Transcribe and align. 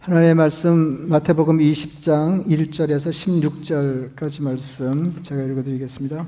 하나님의 0.00 0.34
말씀 0.34 1.10
마태복음 1.10 1.58
20장 1.58 2.46
1절에서 2.46 3.10
16절까지 4.16 4.42
말씀 4.42 5.22
제가 5.22 5.42
읽어드리겠습니다. 5.42 6.26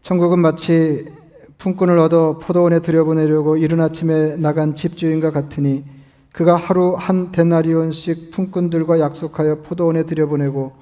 천국은 0.00 0.38
마치 0.38 1.12
품꾼을 1.58 1.98
얻어 1.98 2.38
포도원에 2.38 2.80
들여보내려고 2.80 3.58
이른 3.58 3.82
아침에 3.82 4.36
나간 4.36 4.74
집주인과 4.74 5.30
같으니 5.30 5.84
그가 6.32 6.56
하루 6.56 6.94
한 6.94 7.32
데나리온씩 7.32 8.30
품꾼들과 8.30 8.98
약속하여 8.98 9.60
포도원에 9.60 10.04
들여보내고 10.04 10.72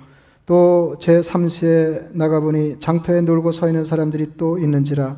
또 0.47 0.97
제3시에 1.01 2.11
나가보니 2.13 2.77
장터에 2.79 3.23
놀고 3.23 3.51
서 3.51 3.67
있는 3.67 3.85
사람들이 3.85 4.35
또 4.37 4.57
있는지라 4.57 5.17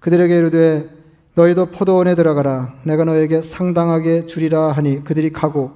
그들에게 0.00 0.34
이르되 0.34 0.97
너희도 1.38 1.66
포도원에 1.66 2.16
들어가라. 2.16 2.74
내가 2.82 3.04
너에게 3.04 3.42
상당하게 3.42 4.26
주리라 4.26 4.72
하니 4.72 5.04
그들이 5.04 5.30
가고 5.30 5.70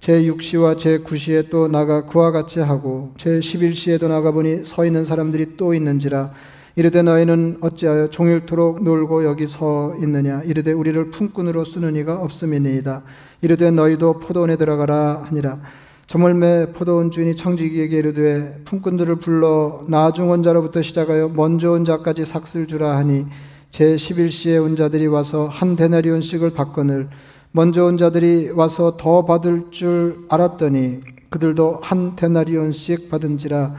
제6시와 0.00 0.74
제9시에 0.76 1.50
또 1.50 1.68
나가 1.68 2.06
그와 2.06 2.30
같이 2.30 2.60
하고 2.60 3.12
제11시에도 3.18 4.08
나가 4.08 4.30
보니 4.32 4.64
서 4.64 4.86
있는 4.86 5.04
사람들이 5.04 5.58
또 5.58 5.74
있는지라. 5.74 6.30
이르되 6.76 7.02
너희는 7.02 7.58
어찌하여 7.60 8.08
종일토록 8.08 8.82
놀고 8.82 9.26
여기 9.26 9.46
서 9.46 9.94
있느냐? 10.00 10.40
이르되 10.46 10.72
우리를 10.72 11.10
품꾼으로 11.10 11.66
쓰는 11.66 11.94
이가 11.94 12.18
없음이니이다. 12.22 13.02
이르되 13.42 13.70
너희도 13.70 14.18
포도원에 14.18 14.56
들어가라 14.56 15.24
하니라. 15.26 15.58
저물매 16.06 16.72
포도원 16.72 17.10
주인이 17.10 17.36
청지기에게 17.36 17.98
이르되 17.98 18.62
품꾼들을 18.64 19.16
불러 19.16 19.82
나중 19.88 20.30
온 20.30 20.42
자로부터 20.42 20.80
시작하여 20.80 21.28
먼저 21.28 21.72
온 21.72 21.84
자까지 21.84 22.24
삭슬 22.24 22.66
주라 22.66 22.96
하니 22.96 23.26
제 23.72 23.96
11시에 23.96 24.62
온 24.62 24.76
자들이 24.76 25.06
와서 25.06 25.48
한 25.50 25.76
데나리온씩을 25.76 26.50
받거늘 26.50 27.08
먼저 27.52 27.86
온 27.86 27.96
자들이 27.96 28.50
와서 28.50 28.98
더 28.98 29.24
받을 29.24 29.70
줄 29.70 30.26
알았더니 30.28 31.00
그들도 31.30 31.78
한 31.82 32.14
데나리온씩 32.14 33.08
받은지라. 33.08 33.74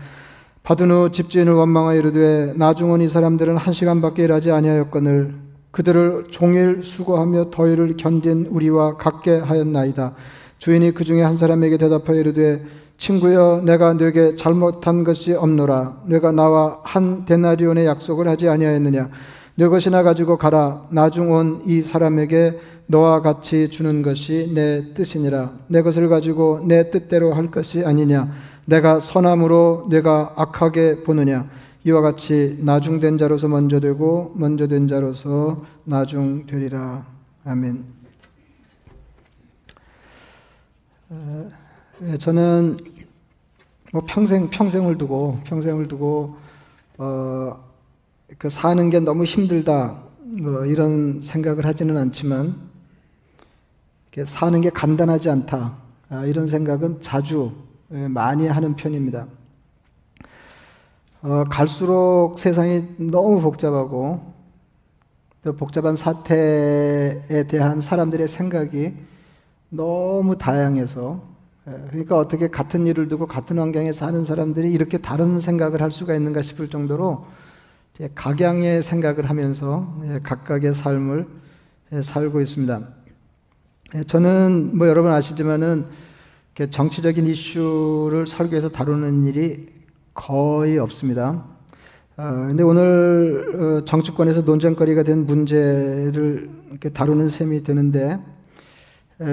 받은 0.64 0.90
후 0.90 1.12
집주인을 1.12 1.54
원망하여 1.54 2.00
이르되 2.00 2.54
나중 2.56 2.90
온이 2.90 3.08
사람들은 3.08 3.56
한 3.56 3.72
시간밖에 3.72 4.24
일하지 4.24 4.50
아니하였거늘 4.50 5.36
그들을 5.70 6.26
종일 6.32 6.82
수고하며 6.84 7.52
더위를 7.52 7.96
견딘 7.96 8.48
우리와 8.50 8.98
같게 8.98 9.38
하였나이다. 9.38 10.16
주인이 10.58 10.92
그 10.96 11.04
중에 11.04 11.22
한 11.22 11.38
사람에게 11.38 11.78
대답하여 11.78 12.20
이르되 12.20 12.66
친구여 12.98 13.62
내가 13.64 13.94
네게 13.94 14.38
잘못한 14.38 15.04
것이 15.04 15.34
없노라. 15.34 16.02
내가 16.08 16.32
나와 16.32 16.80
한 16.82 17.26
데나리온의 17.26 17.86
약속을 17.86 18.28
하지 18.28 18.50
아니하였느냐 18.50 19.12
내 19.56 19.68
것이나 19.68 20.04
가지고 20.04 20.38
가라. 20.38 20.88
나중 20.90 21.32
온 21.32 21.64
이 21.66 21.82
사람에게 21.82 22.60
너와 22.88 23.22
같이 23.22 23.70
주는 23.70 24.02
것이 24.02 24.52
내 24.54 24.94
뜻이니라. 24.94 25.54
내 25.68 25.82
것을 25.82 26.10
가지고 26.10 26.62
내 26.68 26.90
뜻대로 26.90 27.34
할 27.34 27.48
것이 27.48 27.86
아니냐. 27.86 28.32
내가 28.66 29.00
선함으로 29.00 29.88
내가 29.90 30.34
악하게 30.36 31.04
보느냐. 31.04 31.50
이와 31.86 32.02
같이 32.02 32.58
나중된 32.62 33.18
자로서 33.18 33.48
먼저 33.48 33.80
되고 33.80 34.32
먼저 34.36 34.68
된 34.68 34.88
자로서 34.88 35.66
나중 35.84 36.46
되리라. 36.48 37.06
아멘. 37.46 37.84
저는 42.20 42.78
뭐 43.92 44.04
평생 44.08 44.50
평생을 44.50 44.98
두고 44.98 45.40
평생을 45.44 45.88
두고 45.88 46.36
어 46.98 47.73
그 48.38 48.50
사는 48.50 48.90
게 48.90 49.00
너무 49.00 49.26
힘들다 49.26 50.02
뭐 50.42 50.66
이런 50.66 51.22
생각을 51.22 51.66
하지는 51.66 51.98
않지만 51.98 52.56
사는 54.26 54.62
게 54.62 54.70
간단하지 54.70 55.30
않다 55.30 55.76
아, 56.10 56.26
이런 56.26 56.48
생각은 56.48 57.02
자주 57.02 57.52
예, 57.92 58.08
많이 58.08 58.48
하는 58.48 58.76
편입니다. 58.76 59.28
어, 61.22 61.44
갈수록 61.50 62.36
세상이 62.38 62.84
너무 62.98 63.42
복잡하고 63.42 64.34
또 65.44 65.56
복잡한 65.56 65.96
사태에 65.96 67.48
대한 67.48 67.82
사람들의 67.82 68.28
생각이 68.28 68.94
너무 69.70 70.38
다양해서 70.38 71.22
예, 71.68 71.72
그러니까 71.90 72.18
어떻게 72.18 72.48
같은 72.48 72.86
일을 72.86 73.08
두고 73.08 73.26
같은 73.26 73.58
환경에 73.58 73.92
사는 73.92 74.24
사람들이 74.24 74.72
이렇게 74.72 75.00
다른 75.00 75.40
생각을 75.40 75.82
할 75.82 75.90
수가 75.90 76.14
있는가 76.14 76.42
싶을 76.42 76.70
정도로 76.70 77.26
각양의 78.16 78.82
생각을 78.82 79.30
하면서 79.30 80.02
예, 80.06 80.20
각각의 80.24 80.74
삶을 80.74 81.28
예, 81.92 82.02
살고 82.02 82.42
있습니다. 82.42 82.82
예, 83.96 84.04
저는 84.04 84.72
뭐 84.76 84.88
여러분 84.88 85.12
아시지만은 85.12 85.86
정치적인 86.72 87.28
이슈를 87.28 88.26
설교에서 88.26 88.70
다루는 88.70 89.26
일이 89.26 89.68
거의 90.16 90.80
없습니다. 90.80 91.46
어, 92.18 92.46
근데 92.48 92.64
오늘 92.64 93.56
어, 93.56 93.86
정치권에서 93.86 94.42
논쟁거리가 94.42 95.04
된 95.04 95.28
문제를 95.28 96.50
다루는 96.94 97.30
셈이 97.30 97.64
되는데 97.64 98.20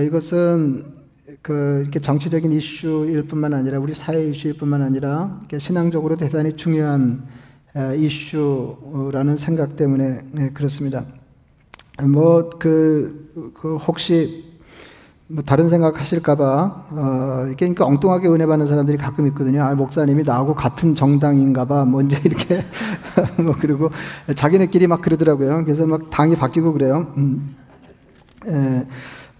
이것은 0.06 1.00
그 1.40 1.80
이렇게 1.82 1.98
정치적인 1.98 2.52
이슈일 2.52 3.26
뿐만 3.26 3.54
아니라 3.54 3.78
우리 3.78 3.94
사회 3.94 4.28
이슈일 4.28 4.58
뿐만 4.58 4.82
아니라 4.82 5.40
신앙적으로 5.58 6.16
대단히 6.16 6.52
중요한 6.52 7.26
이슈라는 7.96 9.36
생각 9.36 9.76
때문에 9.76 10.20
네, 10.32 10.50
그렇습니다. 10.50 11.04
뭐 12.02 12.50
그 12.58 13.30
그 13.54 13.76
혹시 13.76 14.44
뭐 15.28 15.44
다른 15.44 15.68
생각 15.68 16.00
하실까봐 16.00 16.86
어, 16.90 17.50
그러니까 17.56 17.86
엉뚱하게 17.86 18.26
은혜 18.28 18.46
받는 18.46 18.66
사람들이 18.66 18.96
가끔 18.98 19.26
있거든요. 19.28 19.62
아, 19.62 19.72
목사님이 19.74 20.24
나하고 20.24 20.54
같은 20.54 20.94
정당인가봐. 20.96 21.84
뭔지 21.84 22.16
뭐 22.16 22.24
이렇게 22.24 22.64
뭐 23.40 23.54
그리고 23.60 23.90
자기네끼리 24.34 24.88
막 24.88 25.00
그러더라고요. 25.02 25.64
그래서 25.64 25.86
막 25.86 26.10
당이 26.10 26.34
바뀌고 26.34 26.72
그래요. 26.72 27.12
음. 27.16 27.54
에, 28.48 28.86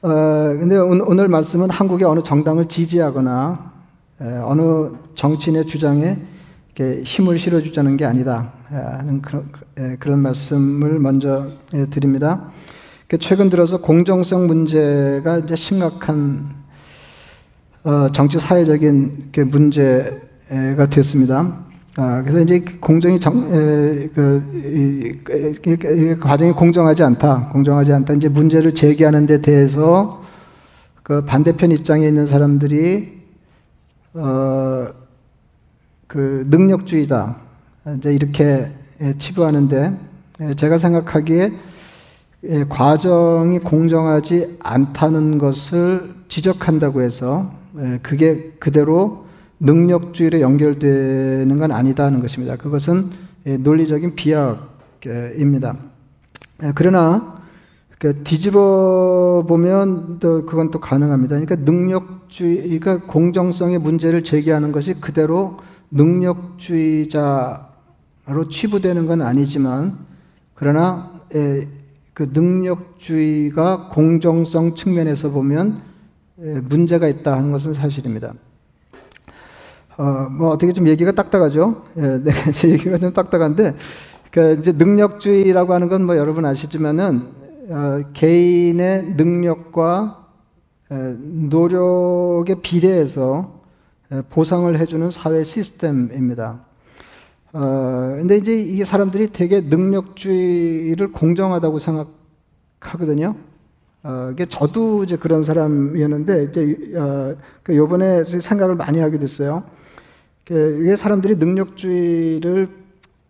어, 0.02 0.08
근데 0.08 0.76
오늘 0.76 1.26
말씀은 1.28 1.68
한국의 1.70 2.06
어느 2.06 2.20
정당을 2.20 2.68
지지하거나 2.68 3.72
에, 4.20 4.36
어느 4.44 4.90
정치인의 5.16 5.66
주장에 5.66 6.18
힘을 7.04 7.38
실어주자는 7.38 7.96
게 7.96 8.04
아니다 8.04 8.52
하는 8.68 9.22
예, 9.78 9.96
그런 9.98 10.20
말씀을 10.20 10.98
먼저 10.98 11.48
예, 11.74 11.86
드립니다. 11.86 12.50
최근 13.18 13.50
들어서 13.50 13.78
공정성 13.78 14.46
문제가 14.46 15.38
이제 15.38 15.56
심각한 15.56 16.54
어, 17.82 18.08
정치 18.12 18.38
사회적인 18.38 19.32
문제가 19.46 20.86
됐습니다. 20.90 21.64
아, 21.96 22.22
그래서 22.22 22.40
이제 22.40 22.60
공정이 22.80 23.18
정, 23.18 23.50
그, 23.50 24.44
이, 24.54 26.20
과정이 26.20 26.52
공정하지 26.52 27.02
않다, 27.02 27.48
공정하지 27.52 27.92
않다. 27.92 28.14
이제 28.14 28.28
문제를 28.28 28.74
제기하는 28.74 29.26
데 29.26 29.42
대해서 29.42 30.22
그 31.02 31.24
반대편 31.24 31.72
입장에 31.72 32.06
있는 32.06 32.26
사람들이 32.26 33.20
어, 34.14 34.86
그 36.10 36.44
능력주의다. 36.50 37.36
이제 37.98 38.12
이렇게 38.12 38.72
예, 39.00 39.12
치부하는데 39.16 39.96
예, 40.40 40.54
제가 40.54 40.76
생각하기에 40.76 41.52
예, 42.48 42.64
과정이 42.68 43.60
공정하지 43.60 44.56
않다는 44.58 45.38
것을 45.38 46.14
지적한다고 46.26 47.02
해서 47.02 47.52
그게 48.02 48.52
그대로 48.58 49.26
능력주의로 49.60 50.40
연결되는 50.40 51.58
건 51.58 51.70
아니다는 51.70 52.20
것입니다. 52.20 52.56
그것은 52.56 53.10
논리적인 53.44 54.16
비약입니다. 54.16 55.76
그러나 56.74 57.40
그 57.98 58.22
뒤집어 58.24 59.44
보면 59.46 60.18
또 60.18 60.44
그건 60.44 60.72
또 60.72 60.80
가능합니다. 60.80 61.38
그러니까 61.38 61.56
능력주의가 61.56 63.02
공정성의 63.02 63.78
문제를 63.78 64.24
제기하는 64.24 64.72
것이 64.72 64.94
그대로 64.94 65.58
능력주의자로 65.90 67.68
치부되는 68.50 69.06
건 69.06 69.22
아니지만 69.22 69.98
그러나 70.54 71.20
에, 71.34 71.66
그 72.12 72.30
능력주의가 72.32 73.88
공정성 73.88 74.74
측면에서 74.74 75.30
보면 75.30 75.82
에, 76.42 76.60
문제가 76.60 77.08
있다 77.08 77.36
하는 77.36 77.52
것은 77.52 77.72
사실입니다. 77.72 78.34
어, 79.96 80.28
뭐 80.30 80.48
어떻게 80.50 80.72
좀 80.72 80.88
얘기가 80.88 81.12
딱딱하죠? 81.12 81.84
예, 81.98 82.18
네, 82.24 82.32
제 82.52 82.70
얘기가 82.70 82.96
좀 82.96 83.12
딱딱한데, 83.12 83.74
그 84.30 84.56
이제 84.58 84.72
능력주의라고 84.72 85.74
하는 85.74 85.88
건 85.88 86.02
뭐 86.02 86.16
여러분 86.16 86.46
아시지만은 86.46 87.26
어, 87.68 88.02
개인의 88.14 89.14
능력과 89.16 90.26
에, 90.90 90.94
노력에 91.18 92.56
비례해서 92.62 93.59
보상을 94.28 94.76
해주는 94.76 95.10
사회 95.10 95.44
시스템입니다. 95.44 96.64
어, 97.52 98.14
근데 98.16 98.36
이제 98.36 98.60
이 98.60 98.82
사람들이 98.82 99.32
되게 99.32 99.60
능력주의를 99.60 101.12
공정하다고 101.12 101.78
생각하거든요. 101.78 103.36
어, 104.02 104.30
이게 104.32 104.46
저도 104.46 105.04
이제 105.04 105.16
그런 105.16 105.44
사람이었는데 105.44 106.44
이제 106.44 106.96
어, 106.96 107.36
그 107.62 107.76
요번에 107.76 108.24
생각을 108.24 108.74
많이 108.74 108.98
하게 108.98 109.18
됐어요. 109.18 109.64
왜 110.48 110.96
사람들이 110.96 111.36
능력주의를 111.36 112.68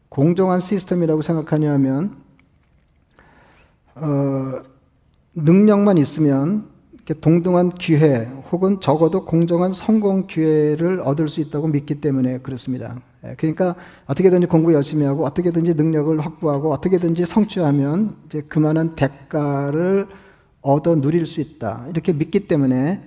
공정한 0.09 0.61
시스템이라고 0.61 1.21
생각하냐면 1.21 2.17
어, 3.95 4.63
능력만 5.35 5.99
있으면 5.99 6.70
동등한 7.15 7.71
기회 7.71 8.29
혹은 8.53 8.81
적어도 8.81 9.25
공정한 9.25 9.73
성공 9.73 10.27
기회를 10.27 11.01
얻을 11.01 11.29
수 11.29 11.41
있다고 11.41 11.69
믿기 11.69 12.01
때문에 12.01 12.39
그렇습니다. 12.39 13.01
예, 13.25 13.35
그러니까 13.37 13.75
어떻게든지 14.07 14.47
공부 14.47 14.73
열심히 14.73 15.05
하고 15.05 15.25
어떻게든지 15.25 15.75
능력을 15.75 16.19
확보하고 16.21 16.73
어떻게든지 16.73 17.27
성취하면 17.27 18.17
이제 18.27 18.43
그만한 18.43 18.95
대가를 18.95 20.09
얻어 20.63 21.01
누릴 21.01 21.27
수 21.27 21.41
있다. 21.41 21.87
이렇게 21.91 22.13
믿기 22.13 22.47
때문에 22.47 23.03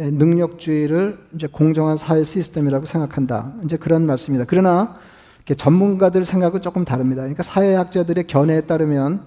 예, 0.00 0.10
능력주의를 0.10 1.18
이제 1.34 1.46
공정한 1.48 1.96
사회 1.96 2.22
시스템이라고 2.22 2.86
생각한다. 2.86 3.54
이제 3.64 3.76
그런 3.76 4.06
말씀입니다. 4.06 4.46
그러나 4.48 4.96
전문가들 5.56 6.24
생각은 6.24 6.60
조금 6.60 6.84
다릅니다. 6.84 7.22
그러니까 7.22 7.42
사회학자들의 7.42 8.26
견해에 8.26 8.62
따르면 8.62 9.22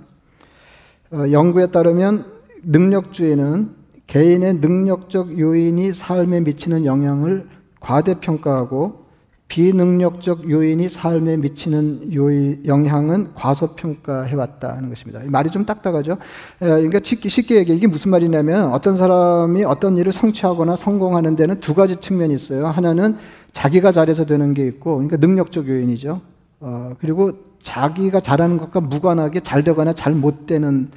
어, 1.12 1.31
연구에 1.31 1.68
따르면 1.68 2.25
능력주의는 2.63 3.81
개인의 4.12 4.56
능력적 4.56 5.40
요인이 5.40 5.94
삶에 5.94 6.42
미치는 6.42 6.84
영향을 6.84 7.48
과대평가하고 7.80 9.06
비능력적 9.48 10.50
요인이 10.50 10.90
삶에 10.90 11.38
미치는 11.38 12.13
요인, 12.13 12.62
영향은 12.66 13.34
과소평가해왔다 13.36 14.75
하는 14.75 14.90
것입니다. 14.90 15.22
말이 15.28 15.50
좀 15.50 15.66
딱딱하죠? 15.66 16.18
그러니까 16.60 17.00
쉽게 17.02 17.56
얘기해 17.56 17.78
이게 17.78 17.88
무슨 17.88 18.12
말이냐면 18.12 18.74
어떤 18.74 18.98
사람이 18.98 19.63
어떤 19.63 19.98
일을 19.98 20.12
성취하거나 20.12 20.75
성공하는 20.75 21.38
데는 21.38 21.62
두 21.62 21.74
가지 21.74 21.96
측면이 21.96 22.34
있어요. 22.34 22.68
하나는 22.68 23.16
자기가 23.54 23.94
잘해서 23.94 24.25
되는 24.25 24.54
게 24.54 24.68
있고, 24.68 24.96
그러니까 24.96 25.16
능력적 25.25 25.69
요인이죠. 25.69 26.19
어, 26.60 26.92
그리고 27.00 27.31
자기가 27.63 28.19
잘하는 28.19 28.58
것과 28.58 28.81
무관하게 28.81 29.40
잘 29.40 29.63
되거나 29.63 29.94
잘 29.94 30.13
못 30.13 30.48
되는 30.48 30.90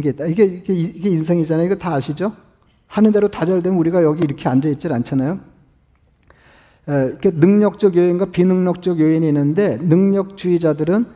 게 0.00 0.10
있다. 0.10 0.26
이게, 0.26 0.44
이게, 0.44 0.72
이게 0.72 1.10
인생이잖아요. 1.10 1.66
이거 1.66 1.74
다 1.74 1.94
아시죠? 1.94 2.32
하는 2.92 3.10
대로 3.10 3.28
다 3.28 3.46
잘 3.46 3.62
되면 3.62 3.78
우리가 3.78 4.02
여기 4.02 4.22
이렇게 4.22 4.50
앉아 4.50 4.68
있질 4.68 4.92
않잖아요. 4.92 5.40
이렇게 6.86 7.30
능력적 7.30 7.96
요인과 7.96 8.26
비능력적 8.26 9.00
요인이 9.00 9.26
있는데 9.28 9.78
능력주의자들은 9.78 11.06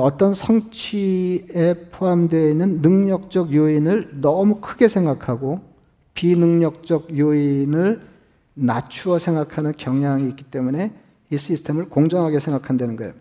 어떤 0.00 0.34
성취에 0.34 1.88
포함되어 1.90 2.50
있는 2.50 2.82
능력적 2.82 3.54
요인을 3.54 4.20
너무 4.20 4.60
크게 4.60 4.88
생각하고 4.88 5.60
비능력적 6.12 7.16
요인을 7.16 8.02
낮추어 8.52 9.18
생각하는 9.18 9.72
경향이 9.76 10.28
있기 10.28 10.44
때문에 10.44 10.92
이 11.30 11.38
시스템을 11.38 11.88
공정하게 11.88 12.40
생각한다는 12.40 12.96
거예요. 12.96 13.14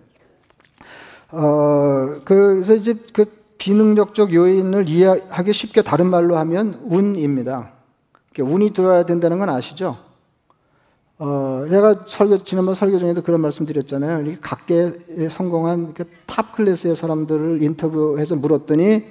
어, 1.32 2.20
그래서 2.26 2.76
이제 2.76 2.96
그 3.14 3.26
비능력적 3.64 4.34
요인을 4.34 4.90
이해하기 4.90 5.54
쉽게 5.54 5.84
다른 5.84 6.08
말로 6.08 6.36
하면 6.36 6.82
운입니다. 6.84 7.72
운이 8.38 8.72
들어야 8.72 9.06
된다는 9.06 9.40
건 9.40 9.48
아시죠? 9.48 9.98
어, 11.18 11.66
제가 11.70 12.04
설교, 12.06 12.44
지난번 12.44 12.76
설교 12.76 12.98
중에도 12.98 13.22
그런 13.22 13.40
말씀 13.40 13.66
드렸잖아요. 13.66 14.36
각계에 14.42 15.30
성공한 15.30 15.94
top 16.26 16.52
class의 16.58 16.98
사람들을 16.98 17.64
인터뷰해서 17.64 18.36
물었더니 18.36 19.06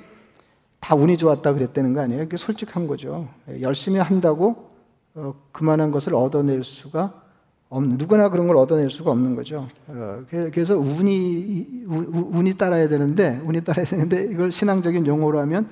다 0.81 0.96
운이 0.96 1.16
좋았다 1.16 1.54
그랬다는 1.54 1.94
거 1.94 2.00
아니에요? 2.02 2.26
솔직한 2.37 2.87
거죠. 2.87 3.28
열심히 3.62 4.00
한다고 4.00 4.69
어, 5.14 5.34
그만한 5.52 5.90
것을 5.90 6.14
얻어낼 6.14 6.62
수가 6.62 7.22
누구나 7.81 8.29
그런 8.29 8.47
걸 8.47 8.57
얻어낼 8.57 8.91
수가 8.91 9.11
없는 9.13 9.35
거죠. 9.35 9.67
어, 9.87 10.25
그래서 10.29 10.77
운이, 10.77 11.85
운이 11.87 12.55
따라야 12.55 12.89
되는데, 12.89 13.41
운이 13.45 13.65
따라야 13.65 13.87
되는데 13.87 14.29
이걸 14.31 14.51
신앙적인 14.51 15.07
용어로 15.07 15.39
하면 15.41 15.71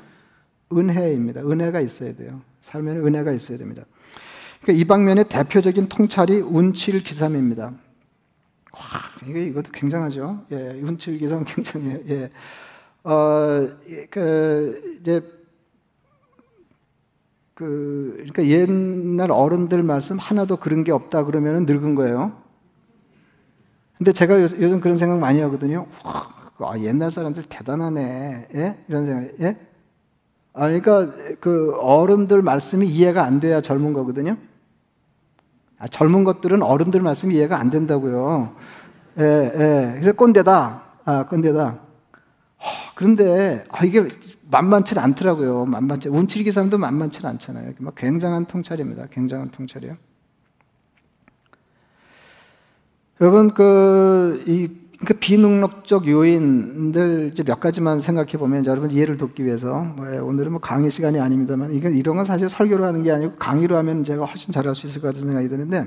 은혜입니다. 0.72 1.42
은혜가 1.42 1.80
있어야 1.80 2.14
돼요. 2.14 2.40
삶에는 2.62 3.06
은혜가 3.06 3.32
있어야 3.32 3.58
됩니다. 3.58 3.84
그러니까 4.62 4.80
이 4.80 4.84
방면의 4.86 5.24
대표적인 5.28 5.88
통찰이 5.88 6.40
운칠기삼입니다. 6.40 7.64
와, 7.64 8.80
이거, 9.28 9.38
이것도 9.38 9.72
굉장하죠. 9.72 10.46
예, 10.52 10.80
운칠기삼 10.82 11.44
굉장해요. 11.48 11.98
예. 12.08 12.30
어, 13.04 13.68
그, 14.10 14.98
이제, 15.00 15.22
그, 17.60 18.14
그러니까 18.16 18.46
옛날 18.46 19.30
어른들 19.30 19.82
말씀 19.82 20.16
하나도 20.16 20.56
그런 20.56 20.82
게 20.82 20.92
없다 20.92 21.24
그러면 21.24 21.66
늙은 21.66 21.94
거예요. 21.94 22.32
근데 23.98 24.12
제가 24.12 24.40
요, 24.40 24.48
즘 24.48 24.80
그런 24.80 24.96
생각 24.96 25.18
많이 25.18 25.42
하거든요. 25.42 25.86
와, 26.56 26.80
옛날 26.80 27.10
사람들 27.10 27.42
대단하네. 27.50 28.48
예? 28.54 28.78
이런 28.88 29.04
생각, 29.04 29.40
예? 29.42 29.58
아, 30.54 30.68
그러니까 30.68 31.12
그 31.38 31.74
어른들 31.78 32.40
말씀이 32.40 32.88
이해가 32.88 33.24
안 33.24 33.40
돼야 33.40 33.60
젊은 33.60 33.92
거거든요. 33.92 34.38
아, 35.78 35.86
젊은 35.86 36.24
것들은 36.24 36.62
어른들 36.62 37.02
말씀이 37.02 37.34
이해가 37.34 37.58
안 37.58 37.68
된다고요. 37.68 38.56
예, 39.18 39.22
예. 39.22 39.90
그래서 39.96 40.12
꼰대다. 40.14 40.82
아, 41.04 41.26
꼰대다. 41.26 41.64
허, 41.66 42.92
그런데 42.94 43.66
아, 43.68 43.84
이게 43.84 44.08
만만치 44.50 44.98
않더라고요. 44.98 45.64
만만치. 45.66 46.08
운칠기 46.08 46.52
사람도 46.52 46.78
만만치 46.78 47.24
않잖아요. 47.24 47.72
막 47.78 47.94
굉장한 47.94 48.46
통찰입니다. 48.46 49.06
굉장한 49.10 49.50
통찰이에요. 49.50 49.96
여러분 53.20 53.52
그이 53.52 54.68
그 55.06 55.14
비능력적 55.14 56.08
요인들 56.08 57.34
몇 57.46 57.60
가지만 57.60 58.00
생각해 58.00 58.32
보면 58.32 58.66
여러분 58.66 58.90
이해를 58.90 59.16
돕기 59.16 59.44
위해서 59.44 59.80
뭐 59.80 60.06
오늘은 60.22 60.52
뭐 60.52 60.60
강의 60.60 60.90
시간이 60.90 61.18
아닙니다만 61.20 61.72
이건 61.74 61.94
이런 61.94 62.16
건 62.16 62.26
사실 62.26 62.50
설교로 62.50 62.84
하는 62.84 63.02
게 63.02 63.10
아니고 63.10 63.36
강의로 63.36 63.76
하면 63.76 64.04
제가 64.04 64.24
훨씬 64.26 64.52
잘할 64.52 64.74
수 64.74 64.86
있을 64.86 65.00
것 65.00 65.08
같은 65.08 65.26
생각이 65.26 65.48
드는데 65.48 65.86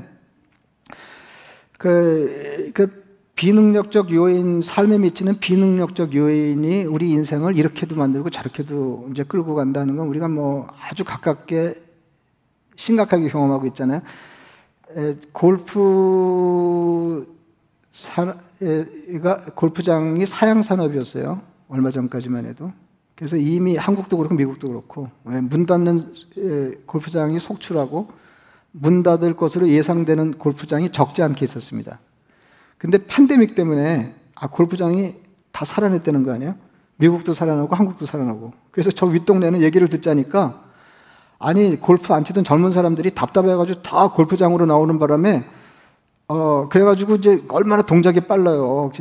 그, 1.77 2.71
그 2.73 3.02
비능력적 3.43 4.13
요인 4.13 4.61
삶에 4.61 4.99
미치는 4.99 5.39
비능력적 5.39 6.15
요인이 6.15 6.85
우리 6.85 7.09
인생을 7.09 7.57
이렇게도 7.57 7.93
만들고 7.93 8.29
저렇게도 8.29 9.09
이제 9.11 9.25
끌고 9.25 9.53
간다는 9.53 9.97
건 9.97 10.07
우리가 10.07 10.29
뭐 10.29 10.69
아주 10.79 11.03
가깝게 11.03 11.75
심각하게 12.77 13.27
경험하고 13.27 13.67
있잖아요. 13.67 14.01
에, 14.95 15.17
골프 15.33 17.27
산, 17.91 18.39
가 19.21 19.43
골프장이 19.55 20.25
사양 20.25 20.61
산업이었어요. 20.61 21.41
얼마 21.67 21.91
전까지만 21.91 22.45
해도. 22.45 22.71
그래서 23.13 23.35
이미 23.35 23.75
한국도 23.75 24.15
그렇고 24.15 24.35
미국도 24.35 24.69
그렇고 24.69 25.09
예, 25.29 25.41
문 25.41 25.65
닫는 25.65 26.13
골프장이 26.85 27.41
속출하고 27.41 28.09
문 28.71 29.03
닫을 29.03 29.35
것으로 29.35 29.67
예상되는 29.67 30.35
골프장이 30.35 30.93
적지 30.93 31.21
않게 31.23 31.43
있었습니다. 31.43 31.99
근데 32.83 32.97
팬데믹 32.97 33.55
때문에 33.55 34.13
아 34.35 34.47
골프장이 34.47 35.15
다 35.53 35.63
살아냈다는 35.63 36.23
거 36.23 36.33
아니에요? 36.33 36.55
미국도 36.97 37.33
살아나고 37.33 37.73
한국도 37.73 38.05
살아나고. 38.05 38.51
그래서 38.71 38.91
저 38.91 39.05
윗동네는 39.05 39.61
얘기를 39.61 39.87
듣자니까 39.87 40.61
아니 41.39 41.79
골프 41.79 42.13
안 42.13 42.25
치던 42.25 42.43
젊은 42.43 42.73
사람들이 42.73 43.11
답답해가지고 43.11 43.83
다 43.83 44.09
골프장으로 44.09 44.65
나오는 44.65 44.99
바람에 44.99 45.45
어, 46.27 46.67
그래가지고 46.69 47.15
이제 47.15 47.41
얼마나 47.47 47.83
동작이 47.83 48.19
빨라요. 48.19 48.91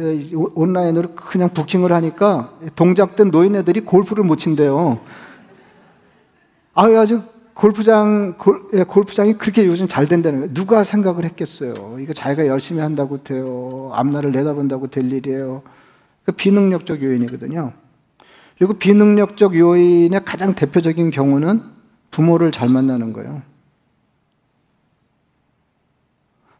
온라인으로 0.54 1.16
그냥 1.16 1.48
부킹을 1.48 1.90
하니까 1.90 2.52
동작된 2.76 3.32
노인네들이 3.32 3.80
골프를 3.80 4.22
못 4.22 4.36
친대요. 4.36 5.00
아, 6.72 6.84
아주 6.84 7.22
골프장, 7.54 8.36
골, 8.38 8.68
예, 8.72 8.82
골프장이 8.82 9.34
그렇게 9.34 9.66
요즘 9.66 9.86
잘 9.86 10.06
된다는 10.06 10.40
거예요. 10.40 10.54
누가 10.54 10.84
생각을 10.84 11.24
했겠어요. 11.24 11.98
이거 12.00 12.12
자기가 12.12 12.46
열심히 12.46 12.80
한다고 12.80 13.22
돼요. 13.22 13.90
앞날을 13.94 14.32
내다본다고 14.32 14.88
될 14.88 15.12
일이에요. 15.12 15.62
그 16.24 16.32
비능력적 16.32 17.02
요인이거든요. 17.02 17.72
그리고 18.56 18.74
비능력적 18.74 19.56
요인의 19.56 20.24
가장 20.24 20.54
대표적인 20.54 21.10
경우는 21.10 21.62
부모를 22.10 22.52
잘 22.52 22.68
만나는 22.68 23.12
거예요. 23.12 23.42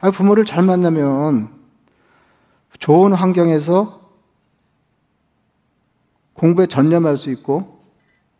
아, 0.01 0.11
부모를 0.11 0.45
잘 0.45 0.65
만나면 0.65 1.49
좋은 2.79 3.13
환경에서 3.13 4.01
공부에 6.35 6.67
전념할 6.67 7.17
수 7.17 7.31
있고, 7.31 7.81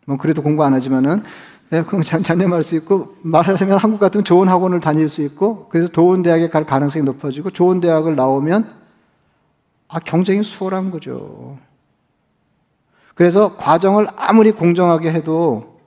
뭐 0.07 0.17
그래도 0.17 0.43
공부 0.43 0.65
안 0.65 0.75
하지만은 0.75 1.23
네, 1.73 1.83
전념할 2.23 2.63
수 2.63 2.75
있고 2.77 3.17
말하자면 3.23 3.79
한국 3.79 3.99
같으면 3.99 4.25
좋은 4.25 4.47
학원을 4.47 4.81
다닐 4.81 5.09
수 5.09 5.23
있고 5.23 5.71
그래서 5.71 5.89
좋은 5.89 6.23
대학에 6.23 6.51
갈 6.51 6.67
가능성이 6.67 7.03
높아지고 7.03 7.51
좋은 7.51 7.81
대학을 7.81 8.15
나오면 8.15 8.71
아 9.89 9.99
경쟁이 9.99 10.43
수월한 10.43 10.91
거죠. 10.91 11.57
그래서 13.15 13.57
과정을 13.57 14.07
아무리 14.17 14.53
공정하게 14.53 15.13
해도 15.15 15.81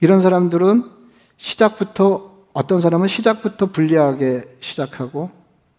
이런 0.00 0.20
사람들은 0.20 0.90
시작부터 1.36 2.32
어떤 2.52 2.80
사람은 2.80 3.06
시작부터 3.06 3.66
불리하게 3.66 4.56
시작하고 4.58 5.30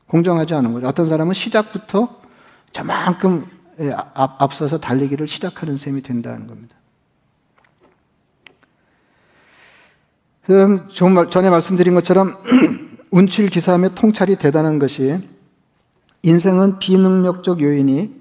공정하지 0.08 0.54
않은 0.54 0.72
거죠. 0.72 0.88
어떤 0.88 1.10
사람은 1.10 1.34
시작부터 1.34 2.22
저만큼 2.72 3.46
예, 3.82 3.94
앞서서 4.14 4.80
달리기를 4.80 5.28
시작하는 5.28 5.76
셈이 5.76 6.02
된다는 6.02 6.48
겁니다. 6.48 6.79
정말 10.94 11.30
전에 11.30 11.50
말씀드린 11.52 11.94
것처럼 11.94 12.36
운칠 13.12 13.50
기사하며 13.50 13.90
통찰이 13.90 14.36
대단한 14.38 14.80
것이 14.80 15.20
인생은 16.24 16.80
비능력적 16.80 17.62
요인이 17.62 18.20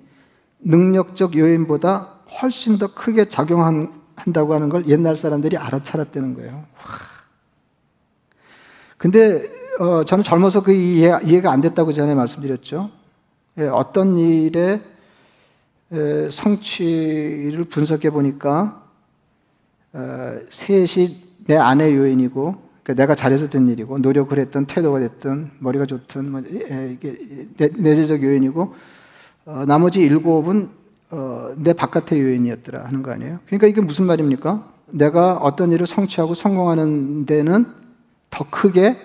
능력적 0.61 1.39
요인보다 1.39 2.17
훨씬 2.41 2.77
더 2.77 2.93
크게 2.93 3.31
작용한다고 3.31 4.53
하는 4.53 4.69
걸 4.69 4.87
옛날 4.89 5.17
사람들이 5.17 5.57
알아차렸다는 5.57 6.35
거예요. 6.35 6.67
근데 8.99 9.49
어, 9.81 10.05
저는 10.05 10.23
젊어서 10.23 10.63
그 10.63 10.73
이해, 10.73 11.19
이해 11.25 11.41
가 11.41 11.51
안 11.51 11.63
됐다고 11.63 11.95
전에 11.95 12.15
말씀드렸죠. 12.15 12.91
예, 13.57 13.69
어떤 13.69 14.19
일의 14.19 14.83
에, 15.93 16.31
성취를 16.31 17.65
분석해 17.71 18.11
보니까 18.11 18.83
어, 19.95 20.37
셋이 20.51 21.28
내 21.49 21.57
아내 21.57 21.97
요인이고 21.97 22.55
그러니까 22.83 23.03
내가 23.03 23.15
잘해서 23.15 23.49
된 23.49 23.69
일이고 23.69 23.99
노력을 23.99 24.39
했던 24.39 24.67
태도가 24.67 25.01
됐든 25.01 25.51
머리가 25.59 25.87
좋든 25.87 26.31
뭐, 26.31 26.41
에, 26.41 26.93
이게 26.93 27.49
내, 27.57 27.71
내재적 27.75 28.23
요인이고 28.23 28.75
어, 29.47 29.65
나머지 29.67 30.01
일곱은 30.01 30.69
어, 31.11 31.55
내 31.57 31.73
바깥의 31.73 32.21
요인이었더라 32.21 32.85
하는 32.85 33.03
거 33.03 33.13
아니에요? 33.13 33.39
그러니까 33.47 33.67
이게 33.67 33.81
무슨 33.81 34.05
말입니까? 34.05 34.71
내가 34.91 35.37
어떤 35.37 35.73
일을 35.73 35.87
성취하고 35.87 36.35
성공하는 36.35 37.25
데는 37.25 37.65
더 38.29 38.45
크게 38.51 38.99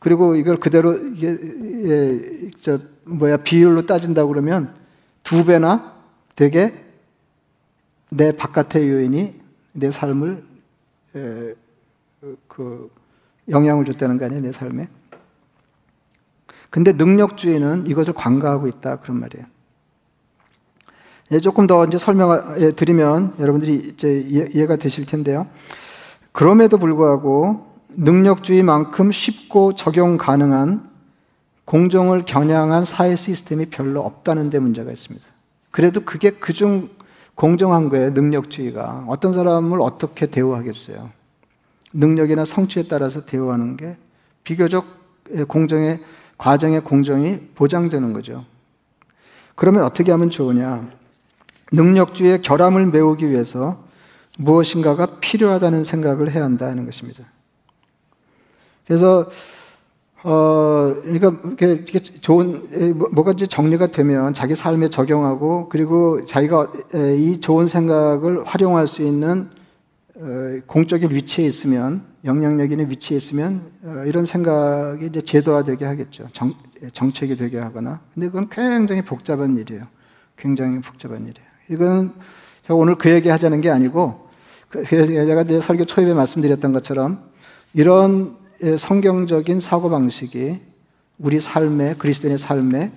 그리고 0.00 0.34
이걸 0.34 0.56
그대로 0.56 0.96
이게 0.96 1.38
예, 1.84 2.50
저 2.60 2.80
뭐야 3.04 3.36
비율로 3.38 3.86
따진다 3.86 4.26
그러면 4.26 4.74
두 5.22 5.44
배나 5.44 5.92
되게 6.34 6.74
내 8.10 8.32
바깥의 8.32 8.88
요인이 8.88 9.34
내 9.72 9.90
삶을 9.92 10.55
에, 11.16 11.54
그 12.46 12.90
영향을 13.48 13.84
줬다는 13.84 14.18
거 14.18 14.26
아니에요 14.26 14.42
내 14.42 14.52
삶에. 14.52 14.88
근데 16.70 16.92
능력주의는 16.92 17.86
이것을 17.86 18.12
관가하고 18.12 18.68
있다 18.68 18.96
그런 18.96 19.20
말이에요. 19.20 19.46
예, 21.32 21.40
조금 21.40 21.66
더 21.66 21.84
이제 21.86 21.98
설명을 21.98 22.76
드리면 22.76 23.34
여러분들이 23.40 23.92
이제 23.94 24.20
이해 24.28 24.66
가 24.66 24.76
되실 24.76 25.06
텐데요. 25.06 25.48
그럼에도 26.32 26.78
불구하고 26.78 27.66
능력주의만큼 27.88 29.10
쉽고 29.10 29.74
적용 29.74 30.18
가능한 30.18 30.88
공정을 31.64 32.24
겨냥한 32.26 32.84
사회 32.84 33.16
시스템이 33.16 33.66
별로 33.66 34.02
없다는 34.02 34.50
데 34.50 34.58
문제가 34.58 34.92
있습니다. 34.92 35.26
그래도 35.70 36.00
그게 36.00 36.30
그중 36.30 36.90
공정한 37.36 37.88
거예요, 37.90 38.10
능력주의가. 38.10 39.04
어떤 39.08 39.32
사람을 39.32 39.80
어떻게 39.80 40.26
대우하겠어요? 40.26 41.10
능력이나 41.92 42.44
성취에 42.44 42.88
따라서 42.88 43.24
대우하는 43.24 43.76
게 43.76 43.96
비교적 44.42 44.86
공정의, 45.46 46.00
과정의 46.38 46.82
공정이 46.82 47.38
보장되는 47.54 48.12
거죠. 48.12 48.44
그러면 49.54 49.84
어떻게 49.84 50.10
하면 50.10 50.30
좋으냐? 50.30 50.90
능력주의의 51.72 52.42
결함을 52.42 52.86
메우기 52.86 53.30
위해서 53.30 53.84
무엇인가가 54.38 55.18
필요하다는 55.20 55.84
생각을 55.84 56.30
해야 56.32 56.44
한다는 56.44 56.84
것입니다. 56.84 57.24
그래서 58.86 59.28
어, 60.28 60.92
그러니까 61.04 61.36
이렇게 61.60 62.00
좋은 62.00 62.96
뭐, 62.98 63.08
뭐가 63.12 63.30
이제 63.30 63.46
정리가 63.46 63.86
되면 63.92 64.34
자기 64.34 64.56
삶에 64.56 64.88
적용하고 64.88 65.68
그리고 65.68 66.26
자기가 66.26 66.72
이 67.16 67.38
좋은 67.40 67.68
생각을 67.68 68.42
활용할 68.44 68.88
수 68.88 69.02
있는 69.02 69.48
어, 70.16 70.60
공적인 70.66 71.12
위치에 71.12 71.46
있으면 71.46 72.02
영향력 72.24 72.72
있는 72.72 72.90
위치에 72.90 73.16
있으면 73.16 73.70
어, 73.84 74.02
이런 74.04 74.26
생각이 74.26 75.06
이제 75.06 75.20
제도화되게 75.20 75.84
하겠죠. 75.84 76.26
정, 76.32 76.54
정책이 76.92 77.36
되게 77.36 77.60
하거나. 77.60 78.00
근데 78.12 78.26
그건 78.26 78.48
굉장히 78.48 79.02
복잡한 79.02 79.56
일이에요. 79.56 79.86
굉장히 80.36 80.80
복잡한 80.80 81.20
일이에요. 81.20 81.48
이건 81.70 82.14
제가 82.62 82.74
오늘 82.74 82.96
그 82.96 83.10
얘기 83.10 83.28
하자는 83.28 83.60
게 83.60 83.70
아니고 83.70 84.28
그 84.70 84.84
제가 84.84 85.42
이제 85.42 85.60
설교 85.60 85.84
초입에 85.84 86.14
말씀드렸던 86.14 86.72
것처럼 86.72 87.20
이런 87.74 88.44
성경적인 88.78 89.60
사고방식이 89.60 90.60
우리 91.18 91.40
삶에, 91.40 91.94
그리스도인의 91.96 92.38
삶에 92.38 92.92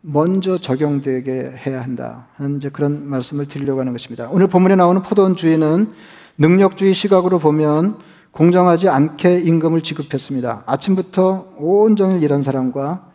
먼저 0.00 0.58
적용되게 0.58 1.54
해야 1.64 1.82
한다. 1.82 2.26
하는 2.36 2.56
이제 2.56 2.68
그런 2.68 3.08
말씀을 3.08 3.46
드리려고 3.46 3.80
하는 3.80 3.92
것입니다. 3.92 4.28
오늘 4.30 4.48
본문에 4.48 4.76
나오는 4.76 5.02
포도원 5.02 5.36
주인은 5.36 5.92
능력주의 6.38 6.92
시각으로 6.92 7.38
보면 7.38 7.98
공정하지 8.32 8.88
않게 8.88 9.40
임금을 9.40 9.82
지급했습니다. 9.82 10.64
아침부터 10.66 11.54
온종일 11.58 12.22
일한 12.22 12.42
사람과 12.42 13.10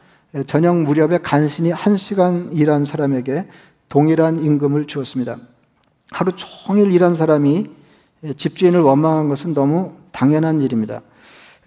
저녁 0.45 0.77
무렵에 0.77 1.17
간신히 1.17 1.71
한 1.71 1.97
시간 1.97 2.51
일한 2.53 2.85
사람에게 2.85 3.47
동일한 3.89 4.43
임금을 4.43 4.85
주었습니다. 4.85 5.37
하루 6.11 6.31
종일 6.35 6.93
일한 6.93 7.15
사람이 7.15 7.69
집주인을 8.35 8.79
원망한 8.81 9.27
것은 9.27 9.53
너무 9.53 9.93
당연한 10.11 10.61
일입니다. 10.61 11.01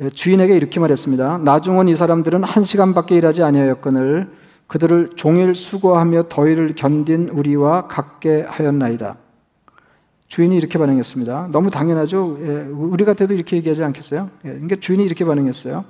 예, 0.02 0.08
주인에게 0.08 0.56
이렇게 0.56 0.80
말했습니다. 0.80 1.38
나중은 1.44 1.88
이 1.88 1.94
사람들은 1.94 2.42
한 2.42 2.64
시간밖에 2.64 3.16
일하지 3.16 3.42
아니하였거늘 3.42 4.30
그들을 4.66 5.10
종일 5.16 5.54
수고하며 5.54 6.24
더위를 6.28 6.74
견딘 6.74 7.28
우리와 7.28 7.86
같게 7.86 8.46
하였나이다. 8.48 9.16
주인이 10.28 10.56
이렇게 10.56 10.78
반응했습니다. 10.78 11.48
너무 11.50 11.70
당연하죠. 11.70 12.38
예, 12.40 12.68
우리 12.70 13.04
같아도 13.04 13.34
이렇게 13.34 13.56
얘기하지 13.56 13.82
않겠어요? 13.84 14.30
예, 14.44 14.48
그러니까 14.50 14.76
주인이 14.76 15.04
이렇게 15.04 15.24
반응했어요. 15.24 15.84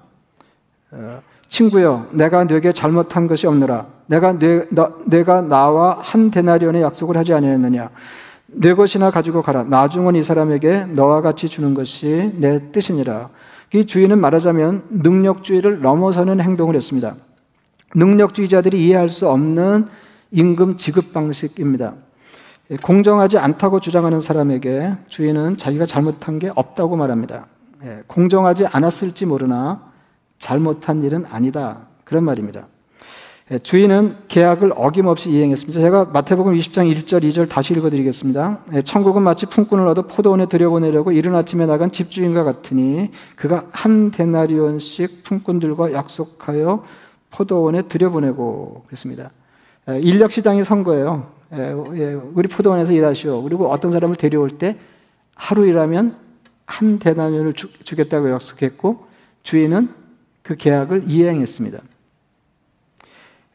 어, 0.92 1.22
친구여, 1.48 2.08
내가 2.12 2.44
네게 2.44 2.72
잘못한 2.72 3.26
것이 3.28 3.46
없느라. 3.46 3.86
내가 4.06 4.38
네, 4.38 4.64
나, 4.70 4.90
내가 5.04 5.42
나와 5.42 5.98
한 6.00 6.30
데나리온의 6.30 6.82
약속을 6.82 7.16
하지 7.16 7.34
아니하였느냐. 7.34 7.90
내 8.46 8.74
것이나 8.74 9.10
가지고 9.10 9.42
가라. 9.42 9.64
나중은 9.64 10.16
이 10.16 10.24
사람에게 10.24 10.86
너와 10.86 11.20
같이 11.20 11.48
주는 11.48 11.74
것이 11.74 12.32
내 12.36 12.72
뜻이니라. 12.72 13.28
이 13.72 13.84
주인은 13.84 14.20
말하자면 14.20 14.86
능력주의를 14.90 15.80
넘어서는 15.80 16.40
행동을 16.40 16.74
했습니다. 16.74 17.16
능력주의자들이 17.94 18.84
이해할 18.84 19.08
수 19.08 19.28
없는 19.28 19.86
임금 20.32 20.76
지급 20.76 21.12
방식입니다. 21.12 21.94
공정하지 22.82 23.38
않다고 23.38 23.80
주장하는 23.80 24.20
사람에게 24.20 24.94
주인은 25.08 25.56
자기가 25.56 25.86
잘못한 25.86 26.38
게 26.38 26.50
없다고 26.54 26.96
말합니다. 26.96 27.46
예, 27.84 28.02
공정하지 28.06 28.66
않았을지 28.66 29.26
모르나 29.26 29.90
잘못한 30.38 31.02
일은 31.02 31.24
아니다. 31.26 31.88
그런 32.04 32.24
말입니다. 32.24 32.66
예, 33.52 33.58
주인은 33.58 34.16
계약을 34.28 34.72
어김없이 34.76 35.28
이행했습니다. 35.30 35.80
제가 35.80 36.04
마태복음 36.06 36.54
20장 36.54 36.88
1절, 36.94 37.24
2절 37.24 37.48
다시 37.48 37.74
읽어드리겠습니다. 37.74 38.60
예, 38.74 38.82
천국은 38.82 39.22
마치 39.22 39.46
품꾼을 39.46 39.88
얻어 39.88 40.02
포도원에 40.02 40.46
들여보내려고 40.46 41.10
이른 41.10 41.34
아침에 41.34 41.66
나간 41.66 41.90
집주인과 41.90 42.44
같으니 42.44 43.10
그가 43.34 43.64
한 43.72 44.12
데나리온씩 44.12 45.24
품꾼들과 45.24 45.92
약속하여 45.92 46.84
포도원에 47.32 47.82
들여보내고 47.82 48.84
그랬습니다. 48.86 49.30
예, 49.88 49.98
인력 49.98 50.30
시장이 50.30 50.62
선 50.62 50.84
거예요. 50.84 51.32
우리 52.34 52.46
포도원에서 52.46 52.92
일하시오. 52.92 53.42
그리고 53.42 53.68
어떤 53.68 53.90
사람을 53.90 54.14
데려올 54.14 54.50
때 54.50 54.78
하루 55.34 55.66
일하면 55.66 56.14
한 56.66 57.00
데나리온을 57.00 57.54
주겠다고 57.54 58.30
약속했고 58.30 59.06
주인은 59.42 59.88
그 60.44 60.54
계약을 60.54 61.06
이행했습니다. 61.08 61.80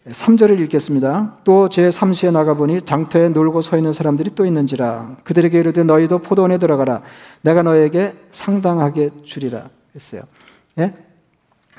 3절을 0.08 0.60
읽겠습니다. 0.62 1.38
또 1.44 1.68
제3시에 1.68 2.32
나가보니 2.32 2.82
장터에 2.82 3.30
놀고 3.30 3.64
서 3.64 3.76
있는 3.76 3.92
사람들이 3.92 4.36
또 4.36 4.46
있는지라 4.46 5.18
그들에게 5.24 5.60
이르되 5.60 5.84
너희도 5.84 6.20
포도원에 6.20 6.60
들어가라 6.60 7.02
내가 7.42 7.64
너에게 7.64 8.14
상당하게 8.32 9.10
주리라 9.24 9.70
했어요. 9.96 10.22
예? 10.78 10.94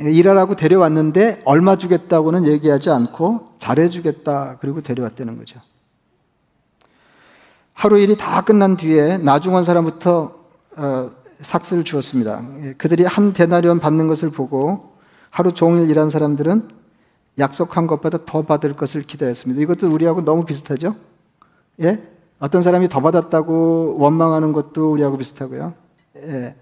일하라고 0.01 0.57
데려왔는데 0.57 1.43
얼마 1.45 1.77
주겠다고는 1.77 2.47
얘기하지 2.47 2.91
않고 2.91 3.55
잘해주겠다 3.61 4.59
그리고 4.61 4.83
데려왔다는 4.83 5.39
거죠. 5.39 5.61
하루 7.73 7.99
일이 7.99 8.17
다 8.17 8.41
끝난 8.41 8.77
뒤에 8.77 9.19
나중한 9.19 9.63
사람부터 9.63 10.35
어, 10.77 11.11
삭스를 11.41 11.85
주었습니다. 11.85 12.43
예, 12.63 12.73
그들이 12.73 13.05
한 13.05 13.33
데나리온 13.33 13.79
받는 13.79 14.09
것을 14.09 14.31
보고 14.31 14.97
하루 15.31 15.53
종일 15.53 15.89
일한 15.91 16.11
사람들은 16.11 16.76
약속한 17.39 17.87
것보다 17.87 18.25
더 18.25 18.43
받을 18.43 18.75
것을 18.75 19.03
기대했습니다. 19.03 19.61
이것도 19.63 19.93
우리하고 19.93 20.25
너무 20.25 20.45
비슷하죠? 20.45 20.97
예? 21.83 22.03
어떤 22.39 22.63
사람이 22.63 22.89
더 22.89 23.01
받았다고 23.01 23.97
원망하는 23.99 24.53
것도 24.53 24.93
우리하고 24.93 25.17
비슷하고요. 25.17 25.75
예, 26.17 26.55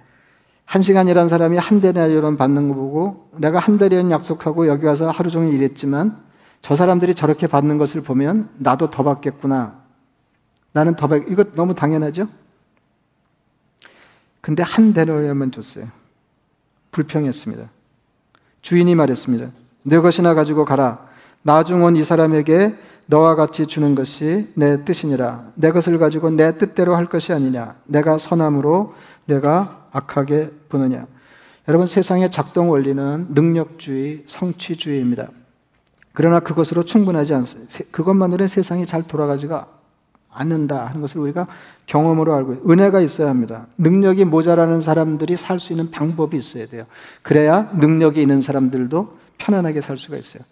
한 0.64 0.83
시간 0.83 1.09
일한 1.09 1.28
사람이 1.28 1.57
한 1.59 1.81
데나리온 1.81 2.37
받는 2.37 2.69
거 2.69 2.75
보고 2.75 3.28
내가 3.37 3.59
한 3.59 3.78
데나리온 3.78 4.11
약속하고 4.11 4.66
여기 4.66 4.87
와서 4.87 5.11
하루 5.11 5.31
종일 5.31 5.54
일했지만 5.54 6.23
저 6.62 6.76
사람들이 6.76 7.14
저렇게 7.14 7.47
받는 7.47 7.76
것을 7.78 8.02
보면 8.02 8.49
나도 8.57 8.90
더 8.90 9.02
받겠구나. 9.02 9.83
나는 10.73 10.97
더 10.97 11.07
받, 11.07 11.23
이거 11.28 11.45
너무 11.52 11.75
당연하죠? 11.75 12.28
근데 14.40 14.62
한 14.62 14.93
데나리온만 14.93 15.52
줬어요. 15.52 15.87
불평했습니다. 16.90 17.69
주인이 18.62 18.95
말했습니다. 18.95 19.50
내 19.85 19.99
것이나 19.99 20.35
가지고 20.35 20.64
가라. 20.64 21.07
나중 21.43 21.85
온 21.85 21.97
이 21.97 22.05
사람에게 22.05 22.75
너와 23.07 23.35
같이 23.35 23.67
주는 23.67 23.95
것이 23.95 24.50
내 24.55 24.85
뜻이니라. 24.85 25.53
내 25.55 25.71
것을 25.71 25.99
가지고 25.99 26.31
내 26.31 26.57
뜻대로 26.57 26.97
할 26.97 27.07
것이 27.07 27.33
아니냐. 27.33 27.76
내가 27.85 28.17
선함으로 28.19 28.95
내가 29.26 29.88
악하게 29.93 30.50
보느냐. 30.71 31.07
여러분 31.69 31.87
세상의 31.87 32.31
작동 32.31 32.71
원리는 32.71 33.26
능력주의, 33.31 34.25
성취주의입니다. 34.26 35.29
그러나 36.12 36.41
그것으로 36.41 36.85
충분하지 36.85 37.35
않습니다. 37.35 37.79
그것만으로는 37.91 38.49
세상이 38.49 38.87
잘 38.87 39.03
돌아가지가 39.03 39.67
않는다 40.31 40.87
하는 40.87 41.00
것을 41.00 41.21
우리가 41.21 41.47
경험으로 41.87 42.35
알고 42.35 42.71
은혜가 42.71 43.00
있어야 43.00 43.29
합니다. 43.29 43.67
능력이 43.79 44.25
모자라는 44.25 44.81
사람들이 44.81 45.37
살 45.37 45.61
수 45.61 45.73
있는 45.73 45.91
방법이 45.91 46.37
있어야 46.37 46.67
돼요. 46.67 46.87
그래야 47.23 47.71
능력이 47.75 48.21
있는 48.21 48.41
사람들도 48.41 49.24
편안하게 49.38 49.81
살 49.81 49.97
수가 49.97 50.17
있어요. 50.17 50.43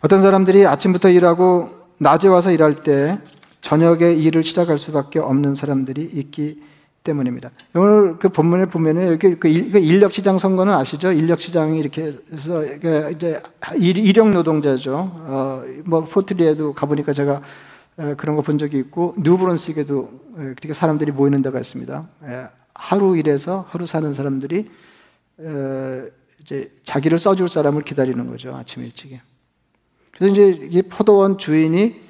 어떤 0.00 0.22
사람들이 0.22 0.66
아침부터 0.66 1.08
일하고 1.10 1.70
낮에 1.98 2.28
와서 2.28 2.50
일할 2.50 2.74
때 2.76 3.18
저녁에 3.60 4.12
일을 4.12 4.42
시작할 4.44 4.78
수밖에 4.78 5.18
없는 5.18 5.54
사람들이 5.54 6.02
있기 6.14 6.62
때문입니다. 7.02 7.50
오늘 7.74 8.18
그 8.18 8.28
본문에 8.28 8.66
보면은 8.66 9.12
여기 9.12 9.36
그 9.36 9.48
인력 9.48 10.12
시장 10.12 10.38
선거는 10.38 10.72
아시죠? 10.74 11.12
인력 11.12 11.40
시장이 11.40 11.78
이렇게 11.78 12.14
해서 12.32 12.64
이제 13.10 13.40
일용 13.76 14.32
노동자죠. 14.32 15.10
어, 15.14 15.64
뭐 15.84 16.02
포트리에도 16.02 16.72
가보니까 16.72 17.12
제가 17.12 17.40
그런 18.16 18.36
거 18.36 18.42
본 18.42 18.58
적이 18.58 18.78
있고 18.78 19.14
뉴브론스에도 19.18 20.10
그렇게 20.36 20.72
사람들이 20.72 21.12
모이는 21.12 21.40
데가 21.42 21.58
있습니다. 21.60 22.06
하루 22.74 23.16
일해서 23.16 23.64
하루 23.70 23.86
사는 23.86 24.12
사람들이 24.12 24.68
이제 26.46 26.70
자기를 26.84 27.18
써줄 27.18 27.48
사람을 27.48 27.82
기다리는 27.82 28.24
거죠 28.28 28.54
아침 28.54 28.84
일찍에. 28.84 29.20
그래서 30.12 30.32
이제 30.32 30.68
이 30.70 30.82
포도원 30.82 31.38
주인이 31.38 32.00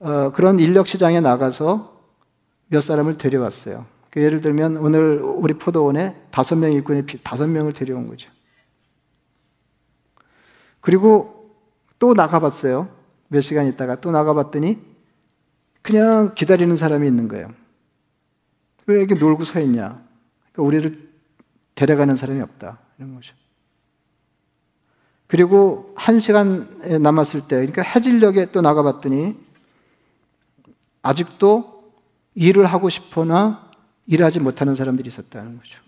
어, 0.00 0.32
그런 0.32 0.58
인력 0.58 0.88
시장에 0.88 1.20
나가서 1.20 2.02
몇 2.66 2.80
사람을 2.80 3.18
데려왔어요. 3.18 3.86
그 4.10 4.20
예를 4.20 4.40
들면 4.40 4.78
오늘 4.78 5.20
우리 5.22 5.54
포도원에 5.54 6.16
다섯 6.32 6.56
명 6.56 6.72
일꾼이 6.72 7.04
다섯 7.22 7.46
명을 7.46 7.72
데려온 7.72 8.08
거죠. 8.08 8.28
그리고 10.80 11.54
또 12.00 12.14
나가봤어요. 12.14 12.88
몇 13.28 13.40
시간 13.42 13.66
있다가 13.68 14.00
또 14.00 14.10
나가봤더니 14.10 14.80
그냥 15.82 16.34
기다리는 16.34 16.74
사람이 16.74 17.06
있는 17.06 17.28
거예요. 17.28 17.48
왜 18.86 18.98
이렇게 18.98 19.14
놀고 19.14 19.44
서 19.44 19.60
있냐? 19.60 20.04
그러니까 20.52 20.62
우리를 20.62 21.12
데려가는 21.76 22.16
사람이 22.16 22.40
없다. 22.40 22.80
이런 22.98 23.14
거죠. 23.14 23.34
그리고 25.32 25.94
한 25.96 26.18
시간 26.18 26.68
남았을 27.00 27.48
때, 27.48 27.56
그러니까 27.56 27.80
해질녘에 27.80 28.50
또 28.52 28.60
나가봤더니 28.60 29.34
아직도 31.00 31.90
일을 32.34 32.66
하고 32.66 32.90
싶거나 32.90 33.70
일하지 34.06 34.40
못하는 34.40 34.74
사람들이 34.74 35.06
있었다는 35.08 35.56
거죠. 35.56 35.78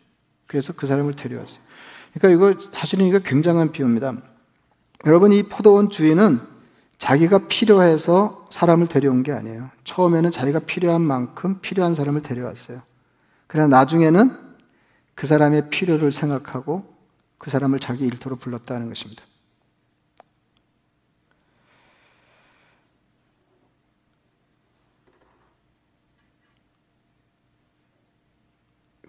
그래서 0.47 0.73
그 0.73 0.87
사람을 0.87 1.13
데려왔어요. 1.13 1.59
그러니까 2.15 2.55
이거 2.55 2.71
사실은 2.73 3.05
이거 3.05 3.19
굉장한 3.19 3.73
비유입니다. 3.73 4.15
여러분 5.05 5.31
이 5.31 5.43
포도원 5.43 5.91
주인은 5.91 6.41
자기가 6.97 7.47
필요해서 7.49 8.49
사람을 8.51 8.89
데려온 8.89 9.23
게 9.23 9.33
아니에요. 9.33 9.69
처음에는 9.85 10.31
자기가 10.31 10.61
필요한 10.61 11.03
만큼 11.03 11.59
필요한 11.61 11.95
사람을 11.95 12.23
데려왔어요. 12.23 12.81
그러나 13.47 13.77
나중에는 13.77 14.39
그 15.15 15.27
사람의 15.27 15.69
필요를 15.69 16.13
생각하고 16.13 16.95
그 17.37 17.51
사람을 17.51 17.79
자기 17.79 18.07
일터로 18.07 18.37
불렀다는 18.37 18.89
것입니다. 18.89 19.23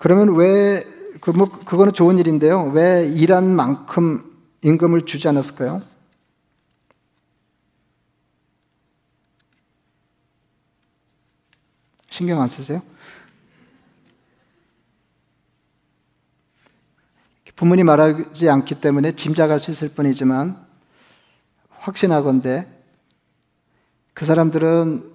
그러면 0.06 0.36
왜, 0.36 0.84
그, 1.20 1.32
뭐, 1.32 1.50
그거는 1.50 1.92
좋은 1.92 2.20
일인데요. 2.20 2.66
왜 2.66 3.12
일한 3.12 3.56
만큼 3.56 4.38
임금을 4.62 5.08
주지 5.08 5.28
않았을까요? 5.28 5.82
신경 12.12 12.40
안 12.40 12.48
쓰세요? 12.48 12.84
부모님 17.56 17.88
말하지 17.88 18.48
않기 18.48 18.82
때문에 18.82 19.14
짐작할 19.14 19.58
수 19.58 19.72
있을 19.72 19.90
뿐이지만 19.90 20.64
확신하건대 21.70 22.68
그 24.14 24.24
사람들은 24.24 25.12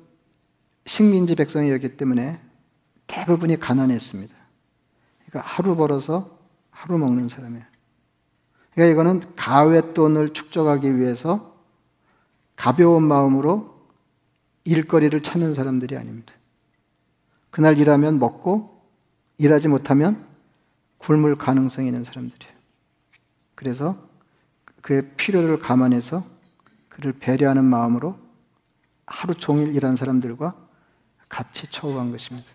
식민지 0.87 1.37
백성이었기 1.37 1.97
때문에 1.97 2.41
대부분이 3.07 3.61
가난했습니다. 3.61 4.40
그러니까 5.31 5.49
하루 5.49 5.77
벌어서 5.77 6.39
하루 6.71 6.99
먹는 6.99 7.29
사람이에요. 7.29 7.65
그러니까 8.75 8.93
이거는 8.93 9.35
가외돈을 9.37 10.33
축적하기 10.33 10.99
위해서 10.99 11.57
가벼운 12.57 13.05
마음으로 13.05 13.81
일거리를 14.65 15.19
찾는 15.23 15.55
사람들이 15.55 15.97
아닙니다. 15.97 16.35
그날 17.51 17.79
일하면 17.79 18.19
먹고 18.19 18.83
일하지 19.39 19.69
못하면 19.69 20.27
굶을 20.99 21.37
가능성이 21.37 21.89
있는 21.89 22.05
사람들이에요. 22.05 22.55
그래서 23.55 23.97
그의 24.83 25.11
필요를 25.17 25.59
감안해서 25.59 26.25
그를 26.89 27.13
배려하는 27.13 27.65
마음으로 27.65 28.19
하루 29.07 29.35
종일 29.35 29.75
일한 29.75 29.97
사람들과 29.97 30.55
같이 31.29 31.71
처우한 31.71 32.11
것입니다. 32.11 32.49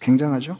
굉장하죠? 0.00 0.58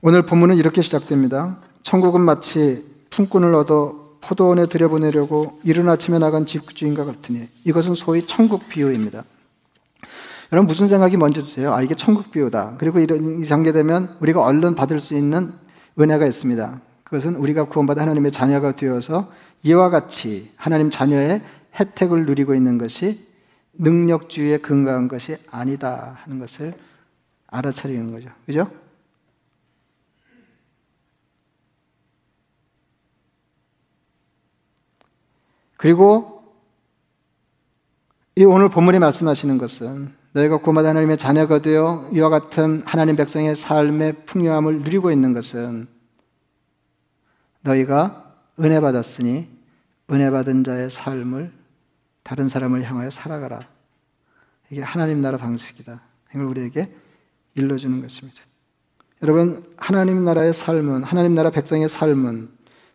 오늘 0.00 0.22
본문은 0.22 0.56
이렇게 0.56 0.80
시작됩니다. 0.80 1.58
천국은 1.82 2.20
마치 2.20 2.84
품꾼을 3.10 3.52
얻어 3.54 4.16
포도원에 4.20 4.66
들여보내려고 4.66 5.58
이른 5.64 5.88
아침에 5.88 6.20
나간 6.20 6.46
집주인과 6.46 7.04
같으니 7.04 7.48
이것은 7.64 7.96
소위 7.96 8.24
천국 8.24 8.68
비유입니다. 8.68 9.24
여러분 10.52 10.66
무슨 10.68 10.86
생각이 10.86 11.16
먼저 11.16 11.42
드세요? 11.42 11.74
아 11.74 11.82
이게 11.82 11.96
천국 11.96 12.30
비유다. 12.30 12.76
그리고 12.78 13.00
이런 13.00 13.42
전개되면 13.42 14.18
우리가 14.20 14.40
얼른 14.40 14.76
받을 14.76 15.00
수 15.00 15.16
있는 15.16 15.52
은혜가 15.98 16.26
있습니다. 16.26 16.80
그것은 17.02 17.34
우리가 17.34 17.64
구원받아 17.64 18.02
하나님의 18.02 18.30
자녀가 18.30 18.76
되어서 18.76 19.32
이와 19.64 19.90
같이 19.90 20.52
하나님 20.54 20.90
자녀의 20.90 21.42
혜택을 21.78 22.24
누리고 22.24 22.54
있는 22.54 22.78
것이 22.78 23.26
능력주의에 23.74 24.58
근거한 24.58 25.08
것이 25.08 25.36
아니다 25.50 26.18
하는 26.22 26.38
것을 26.38 26.74
알아차리는 27.48 28.12
거죠. 28.12 28.28
그죠? 28.46 28.70
그리고 35.78 36.42
이 38.36 38.44
오늘 38.44 38.68
본문이 38.68 38.98
말씀하시는 38.98 39.58
것은 39.58 40.12
너희가 40.32 40.58
고마다 40.58 40.90
하나님의 40.90 41.16
자녀가 41.16 41.60
되어 41.60 42.10
이와 42.12 42.28
같은 42.28 42.82
하나님 42.84 43.16
백성의 43.16 43.56
삶의 43.56 44.24
풍요함을 44.26 44.80
누리고 44.82 45.10
있는 45.10 45.32
것은 45.32 45.86
너희가 47.62 48.34
은혜 48.60 48.80
받았으니 48.80 49.48
은혜 50.10 50.30
받은 50.30 50.64
자의 50.64 50.90
삶을 50.90 51.52
다른 52.24 52.48
사람을 52.48 52.82
향하여 52.82 53.10
살아가라. 53.10 53.60
이게 54.70 54.82
하나님 54.82 55.20
나라 55.20 55.38
방식이다. 55.38 56.00
이걸 56.34 56.46
우리에게 56.46 56.92
일러주는 57.54 58.02
것입니다. 58.02 58.40
여러분, 59.22 59.64
하나님 59.76 60.24
나라의 60.24 60.52
삶은, 60.52 61.04
하나님 61.04 61.34
나라 61.34 61.50
백성의 61.50 61.88
삶은 61.88 62.50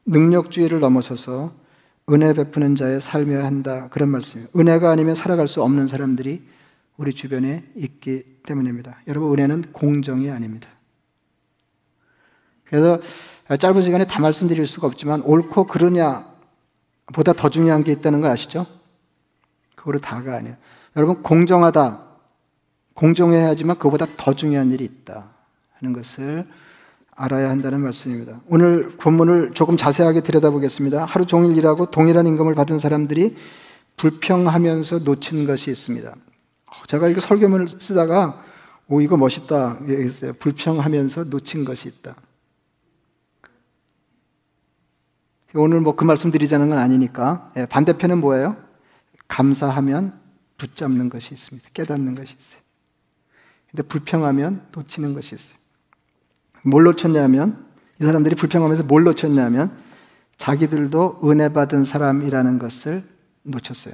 능력주의를 0.06 0.80
넘어서서 0.80 1.63
은혜 2.12 2.34
베푸는 2.34 2.76
자의 2.76 3.00
삶이어야 3.00 3.46
한다. 3.46 3.88
그런 3.90 4.10
말씀이에요. 4.10 4.50
은혜가 4.58 4.92
아니면 4.92 5.16
살아갈 5.16 5.48
수 5.48 5.64
없는 5.64 5.88
사람들이 5.88 6.44
우리 6.98 7.14
주변에 7.14 7.64
있기 7.76 8.24
때문입니다. 8.46 9.00
여러분, 9.08 9.32
은혜는 9.32 9.72
공정이 9.72 10.30
아닙니다. 10.30 10.70
그래서 12.66 13.00
짧은 13.58 13.84
시간에 13.84 14.06
다 14.06 14.20
말씀드릴 14.20 14.68
수가 14.68 14.88
없지만 14.88 15.22
옳고 15.22 15.66
그르냐 15.66 16.28
보다 17.14 17.34
더 17.34 17.50
중요한 17.50 17.84
게 17.84 17.92
있다는 17.92 18.22
거 18.22 18.28
아시죠? 18.28 18.66
그거로 19.76 20.00
다가 20.00 20.36
아니에요. 20.38 20.56
여러분, 20.96 21.24
공정하다. 21.24 22.02
공정해야 22.94 23.48
하지만 23.48 23.78
그보다 23.78 24.06
더 24.18 24.34
중요한 24.34 24.72
일이 24.72 24.84
있다 24.84 25.32
하는 25.74 25.94
것을 25.94 26.48
알아야 27.16 27.50
한다는 27.50 27.82
말씀입니다. 27.82 28.42
오늘 28.48 28.90
본문을 28.98 29.54
조금 29.54 29.78
자세하게 29.78 30.22
들여다보겠습니다. 30.22 31.06
하루 31.06 31.26
종일 31.26 31.58
일하고 31.58 31.88
동일한 31.92 32.26
임금을 32.28 32.56
받은 32.56 32.80
사람들이 32.80 33.36
불평하면서 33.98 35.00
놓친 35.00 35.46
것이 35.46 35.70
있습니다. 35.72 36.10
어, 36.10 36.72
제가 36.88 37.08
이거 37.10 37.22
설교문을 37.22 37.68
쓰다가 37.68 38.44
오 38.88 39.02
이거 39.02 39.18
멋있다 39.18 39.80
얘기했어요. 39.88 40.34
불평하면서 40.34 41.26
놓친 41.26 41.66
것이 41.66 41.88
있다. 41.88 42.16
오늘 45.56 45.82
뭐 45.82 45.96
그 45.96 46.04
말씀 46.04 46.32
드리자는 46.32 46.70
건 46.70 46.80
아니니까 46.80 47.52
예, 47.58 47.68
반대편은 47.68 48.20
뭐예요? 48.20 48.58
감사하면 49.28 50.20
붙잡는 50.58 51.10
것이 51.10 51.34
있습니다. 51.34 51.70
깨닫는 51.74 52.16
것이 52.16 52.36
있어요. 52.40 52.62
근데 53.70 53.84
불평하면 53.84 54.68
놓치는 54.72 55.14
것이 55.14 55.36
있어요. 55.36 55.63
뭘 56.64 56.84
놓쳤냐면 56.84 57.64
이 58.02 58.06
사람들이 58.06 58.36
불평하면서 58.36 58.84
뭘 58.84 59.04
놓쳤냐면 59.04 59.72
자기들도 60.38 61.22
은혜 61.26 61.50
받은 61.50 61.84
사람이라는 61.84 62.60
것을 62.60 63.04
놓쳤어요. 63.44 63.94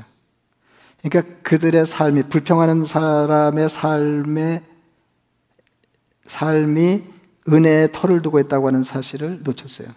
그러니까 1.02 1.34
그들의 1.44 1.86
삶이 1.86 2.24
불평하는 2.24 2.86
사람의 2.86 3.70
삶의 3.70 4.64
삶이 6.26 7.04
은혜의 7.48 7.92
털을 7.92 8.22
두고 8.22 8.40
있다고 8.40 8.68
하는 8.68 8.84
사실을 8.84 9.42
놓쳤어요. 9.44 9.88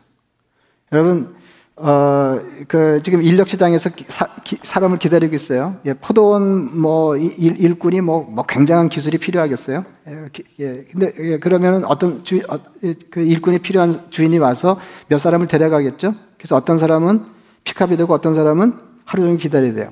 여러분 0.92 1.34
어, 1.76 2.38
그, 2.68 3.00
지금 3.02 3.22
인력 3.22 3.48
시장에서 3.48 3.90
사, 4.08 4.80
람을 4.80 4.98
기다리고 4.98 5.34
있어요. 5.34 5.76
예, 5.86 5.94
포도원 5.94 6.78
뭐 6.78 7.16
일, 7.16 7.78
군이 7.78 8.02
뭐, 8.02 8.22
뭐 8.22 8.44
굉장한 8.44 8.90
기술이 8.90 9.18
필요하겠어요. 9.18 9.84
예, 10.08 10.28
예 10.60 10.84
근데 10.90 11.12
예, 11.18 11.38
그러면 11.38 11.84
어떤 11.84 12.24
주, 12.24 12.40
어, 12.48 12.58
예, 12.84 12.94
그 13.10 13.20
일꾼이 13.20 13.60
필요한 13.60 14.10
주인이 14.10 14.36
와서 14.38 14.78
몇 15.08 15.18
사람을 15.18 15.46
데려가겠죠. 15.46 16.14
그래서 16.36 16.56
어떤 16.56 16.76
사람은 16.76 17.24
pick 17.64 17.83
up이 17.83 17.96
되고 17.96 18.12
어떤 18.12 18.34
사람은 18.34 18.74
하루 19.04 19.22
종일 19.22 19.38
기다려야 19.38 19.72
돼요. 19.72 19.90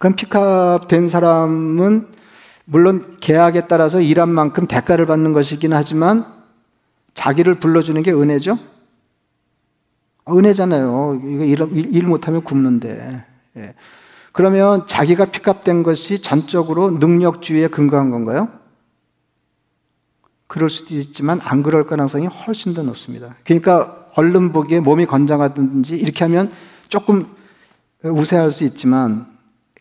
그럼 0.00 0.16
pick 0.16 0.64
up 0.64 0.88
된 0.88 1.06
사람은 1.06 2.08
물론 2.64 3.16
계약에 3.20 3.66
따라서 3.68 4.00
일한 4.00 4.28
만큼 4.28 4.66
대가를 4.66 5.06
받는 5.06 5.32
것이긴 5.32 5.72
하지만 5.72 6.26
자기를 7.14 7.54
불러주는 7.56 8.02
게 8.02 8.12
은혜죠. 8.12 8.58
은혜잖아요. 10.30 11.20
이거 11.24 11.44
일, 11.44 11.94
일 11.94 12.06
못하면 12.06 12.42
굶는데. 12.42 13.24
예. 13.56 13.74
그러면 14.32 14.86
자기가 14.86 15.26
pick 15.26 15.48
up된 15.48 15.82
것이 15.82 16.20
전적으로 16.20 16.92
능력주의에 16.92 17.68
근거한 17.68 18.10
건가요? 18.10 18.48
그럴 20.46 20.68
수도 20.68 20.94
있지만 20.94 21.40
안 21.42 21.62
그럴 21.62 21.86
가능성이 21.86 22.26
훨씬 22.26 22.74
더 22.74 22.82
높습니다. 22.82 23.36
그러니까 23.44 24.06
얼른 24.14 24.52
보기에 24.52 24.80
몸이 24.80 25.06
건장하든지 25.06 25.96
이렇게 25.96 26.24
하면 26.24 26.50
조금 26.88 27.26
우세할 28.02 28.50
수 28.50 28.64
있지만 28.64 29.26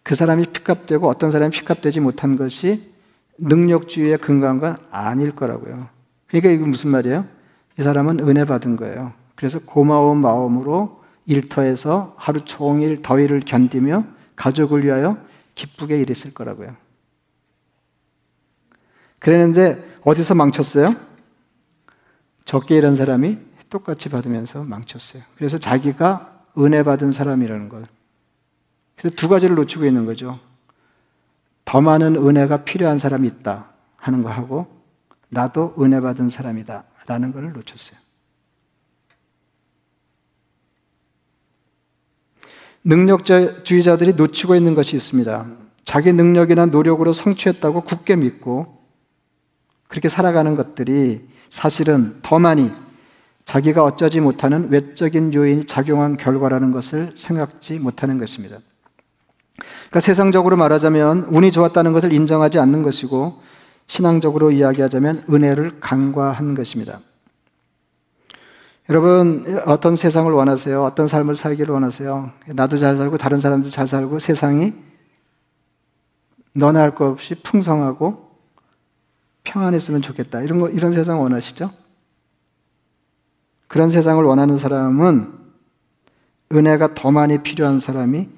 그 0.04 0.16
사람이 0.16 0.46
픽업되고 0.48 1.08
어떤 1.08 1.32
사람이 1.32 1.52
픽업되지 1.52 2.00
못한 2.00 2.36
것이 2.36 2.92
능력주의에 3.38 4.18
근거한 4.18 4.60
건 4.60 4.78
아닐 4.92 5.36
거라고요. 5.36 5.90
그러니까 6.28 6.50
이게 6.52 6.64
무슨 6.64 6.92
말이에요? 6.92 7.26
이 7.80 7.84
사람은 7.84 8.28
은혜 8.28 8.46
받은 8.46 8.76
거예요. 8.76 9.14
그래서 9.38 9.60
고마운 9.60 10.18
마음으로 10.18 11.04
일터에서 11.28 12.16
하루 12.18 12.44
종일 12.44 13.04
더위를 13.04 13.42
견디며 13.42 14.04
가족을 14.36 14.84
위하여 14.84 15.18
기쁘게 15.56 16.02
일했을 16.02 16.34
거라고요. 16.34 16.76
그랬는데 19.20 20.00
어디서 20.04 20.34
망쳤어요? 20.36 20.96
적게 22.46 22.78
일한 22.78 22.96
사람이 22.96 23.38
똑같이 23.70 24.10
받으면서 24.10 24.64
망쳤어요. 24.64 25.22
그래서 25.36 25.60
자기가 25.60 26.46
은혜 26.58 26.82
받은 26.82 27.12
사람이라는 27.12 27.70
걸. 27.70 27.86
그래서 28.96 29.16
두 29.16 29.30
가지를 29.30 29.56
놓치고 29.56 29.86
있는 29.86 30.06
거죠. 30.06 30.40
더 31.64 31.82
많은 31.82 32.16
은혜가 32.16 32.64
필요한 32.64 32.98
사람이 32.98 33.28
있다 33.28 33.70
하는 33.98 34.24
거 34.24 34.30
하고 34.30 34.66
나도 35.30 35.76
은혜 35.80 36.02
받은 36.02 36.30
사람이다 36.30 36.86
라는 37.06 37.32
걸 37.32 37.52
놓쳤어요. 37.54 38.07
능력주의자들이 42.88 44.14
놓치고 44.14 44.56
있는 44.56 44.74
것이 44.74 44.96
있습니다. 44.96 45.46
자기 45.84 46.14
능력이나 46.14 46.68
노력으로 46.68 47.14
성취했다고 47.14 47.82
굳게 47.82 48.16
믿고 48.16 48.78
그렇게 49.88 50.10
살아가는 50.10 50.56
것들이 50.56 51.22
사실은 51.50 52.20
더 52.22 52.40
많이 52.40 52.72
자기가 53.46 53.84
어쩌지 53.84 54.20
못하는 54.20 54.70
외적인 54.70 55.34
요인이 55.34 55.66
작용한 55.66 56.18
결과라는 56.18 56.72
것을 56.72 57.14
생각지 57.16 57.80
못하는 57.80 58.18
것입니다. 58.18 58.58
그러니까 59.58 60.00
세상적으로 60.00 60.58
말하자면 60.58 61.28
운이 61.30 61.52
좋았다는 61.52 61.94
것을 61.94 62.12
인정하지 62.12 62.60
않는 62.60 62.84
것이고 62.84 63.42
신앙적으로 63.88 64.52
이야기하자면 64.52 65.26
은혜를 65.30 65.80
간과한 65.80 66.56
것입니다. 66.56 67.00
여러분, 68.90 69.46
어떤 69.66 69.98
세상을 69.98 70.32
원하세요? 70.32 70.82
어떤 70.82 71.08
삶을 71.08 71.36
살기를 71.36 71.74
원하세요? 71.74 72.32
나도 72.48 72.78
잘 72.78 72.96
살고 72.96 73.18
다른 73.18 73.40
사람도 73.40 73.70
잘 73.70 73.86
살고 73.86 74.20
세상이 74.20 74.74
너나 76.54 76.82
할 76.82 76.96
것 76.96 77.06
없이 77.06 77.36
풍성하고 77.36 78.32
평안했으면 79.44 80.02
좋겠다. 80.02 80.42
이런 80.42 80.60
거, 80.60 80.70
이런 80.70 80.94
세상 80.94 81.22
원하시죠? 81.22 81.70
그런 83.68 83.90
세상을 83.90 84.24
원하는 84.24 84.58
사람은 84.58 85.34
은혜가 86.54 86.94
더 86.96 87.12
많이 87.12 87.44
필요한 87.44 87.80
사람이 87.80 88.30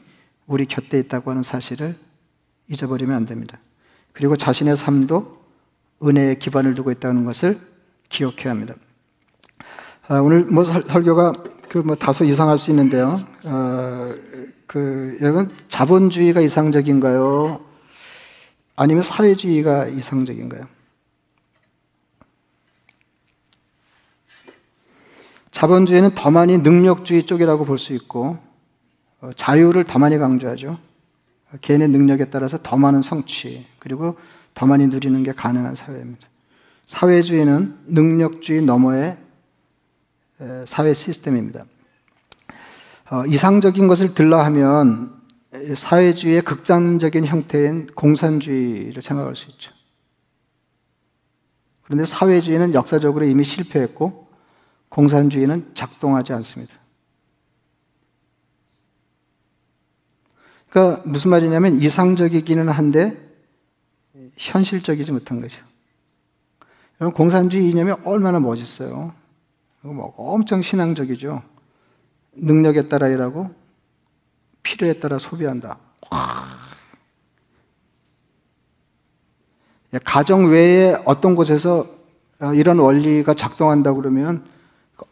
우리 0.47 0.65
곁에 0.65 0.97
있다고 0.99 1.29
하는 1.29 1.43
사실을 1.43 1.95
잊어버리면 2.69 3.15
안 3.15 3.25
됩니다. 3.27 3.59
그리고 4.13 4.35
자신의 4.35 4.77
삶도 4.77 5.39
은혜에 6.03 6.35
기반을 6.35 6.73
두고 6.73 6.89
있다는 6.89 7.23
것을 7.25 7.59
기억해야 8.09 8.49
합니다. 8.49 8.73
아, 10.09 10.19
오늘 10.19 10.43
뭐 10.45 10.63
설, 10.63 10.83
교가 11.03 11.33
그 11.69 11.83
뭐 11.83 11.95
다소 11.95 12.23
이상할 12.25 12.57
수 12.57 12.71
있는데요. 12.71 13.19
어, 13.43 14.11
그 14.65 15.15
여러분 15.21 15.51
자본주의가 15.67 16.41
이상적인가요? 16.41 17.61
아니면 18.75 19.03
사회주의가 19.03 19.85
이상적인가요? 19.85 20.63
자본주의는 25.51 26.15
더 26.15 26.31
많이 26.31 26.57
능력주의 26.57 27.23
쪽이라고 27.23 27.65
볼 27.65 27.77
수 27.77 27.93
있고 27.93 28.39
어, 29.21 29.29
자유를 29.35 29.83
더 29.83 29.99
많이 29.99 30.17
강조하죠. 30.17 30.79
개인의 31.61 31.87
능력에 31.89 32.25
따라서 32.31 32.57
더 32.63 32.77
많은 32.77 33.03
성취 33.03 33.67
그리고 33.77 34.17
더 34.55 34.65
많이 34.65 34.87
누리는 34.87 35.21
게 35.21 35.33
가능한 35.33 35.75
사회입니다. 35.75 36.27
사회주의는 36.87 37.77
능력주의 37.85 38.63
너머에 38.63 39.17
사회 40.65 40.93
시스템입니다. 40.93 41.65
어, 43.11 43.25
이상적인 43.25 43.87
것을 43.87 44.13
들라 44.13 44.45
하면 44.45 45.19
사회주의의 45.75 46.43
극단적인 46.43 47.25
형태인 47.25 47.87
공산주의를 47.87 49.01
생각할 49.01 49.35
수 49.35 49.49
있죠. 49.49 49.71
그런데 51.83 52.05
사회주의는 52.05 52.75
역사적으로 52.75 53.25
이미 53.25 53.43
실패했고 53.43 54.27
공산주의는 54.89 55.71
작동하지 55.73 56.33
않습니다. 56.33 56.73
그러니까 60.69 61.01
무슨 61.05 61.31
말이냐면 61.31 61.81
이상적이기는 61.81 62.69
한데 62.69 63.17
현실적이지 64.37 65.11
못한 65.11 65.41
거죠. 65.41 65.61
여러분 67.01 67.15
공산주의 67.15 67.69
이념이 67.69 67.91
얼마나 68.03 68.39
멋있어요. 68.39 69.13
뭐 69.81 70.13
엄청 70.17 70.61
신앙적이죠. 70.61 71.41
능력에 72.33 72.87
따라 72.89 73.07
일하고 73.07 73.49
필요에 74.63 74.93
따라 74.93 75.17
소비한다. 75.17 75.77
가정 80.03 80.49
외에 80.51 80.95
어떤 81.05 81.35
곳에서 81.35 81.85
어, 82.39 82.53
이런 82.53 82.79
원리가 82.79 83.33
작동한다 83.33 83.93
그러면 83.93 84.45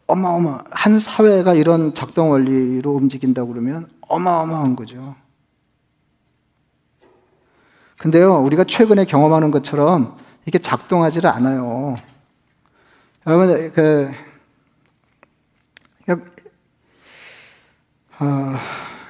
어마어마 0.05 0.63
한 0.69 0.99
사회가 0.99 1.55
이런 1.55 1.93
작동 1.93 2.31
원리로 2.31 2.91
움직인다 2.91 3.45
그러면 3.45 3.89
어마어마한 4.01 4.75
거죠. 4.75 5.15
근데요, 7.97 8.35
우리가 8.43 8.63
최근에 8.63 9.05
경험하는 9.05 9.51
것처럼 9.51 10.17
이게 10.45 10.59
작동하지를 10.59 11.29
않아요. 11.29 11.95
여러분, 13.25 13.71
그 13.73 14.11
어, 18.19 18.55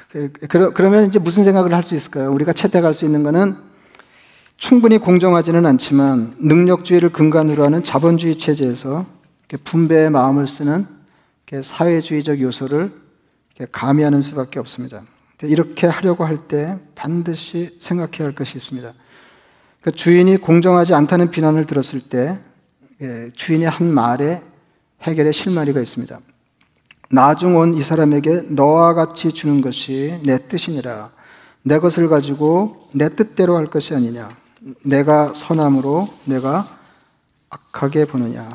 그, 0.10 0.32
그러면 0.74 1.06
이제 1.06 1.20
무슨 1.20 1.43
생각을 1.43 1.74
할 1.74 1.84
수 1.84 1.96
있을까요? 1.96 2.32
우리가 2.34 2.54
채택할 2.54 2.93
수 2.93 3.06
있는 3.06 3.24
거는 3.24 3.56
충분히 4.58 4.98
공정하지는 4.98 5.65
않지만 5.65 6.36
능력주의를 6.39 7.12
근간으로 7.12 7.63
하는 7.63 7.84
자본주의 7.84 8.38
체제에서 8.38 9.06
분배의 9.63 10.10
마음을 10.10 10.48
쓰는 10.48 10.88
사회주의적 11.62 12.41
요소를 12.41 12.91
가미하는 13.72 14.22
수밖에 14.22 14.60
없습니다. 14.60 15.04
이렇게 15.43 15.88
하려고 15.88 16.26
할 16.26 16.48
때 16.48 16.78
반드시 16.96 17.78
생각해야 17.80 18.28
할 18.28 18.36
것이 18.36 18.58
있습니다. 18.58 18.91
그러니까 19.82 19.91
주인이 19.98 20.36
공정하지 20.38 20.96
않다는 20.96 21.30
비난을 21.32 21.65
들었을 21.65 22.02
때 22.02 22.39
예, 23.02 23.30
주인의 23.36 23.70
한 23.70 23.93
말에 23.93 24.41
해결의 25.04 25.32
실마리가 25.32 25.80
있습니다. 25.80 26.20
나중 27.10 27.56
온 27.58 27.74
이 27.74 27.82
사람에게 27.82 28.48
너와 28.50 28.93
같이 28.93 29.32
주는 29.32 29.62
것이 29.62 30.20
내 30.26 30.48
뜻이니라. 30.48 31.12
내 31.63 31.80
것을 31.80 32.08
가지고 32.10 32.89
내 32.93 33.10
뜻대로 33.10 33.56
할 33.56 33.67
것이 33.67 33.93
아니냐. 33.96 34.30
내가 34.84 35.34
선함으로 35.34 36.10
내가 36.26 36.78
악하게 37.50 38.06
보느냐. 38.06 38.48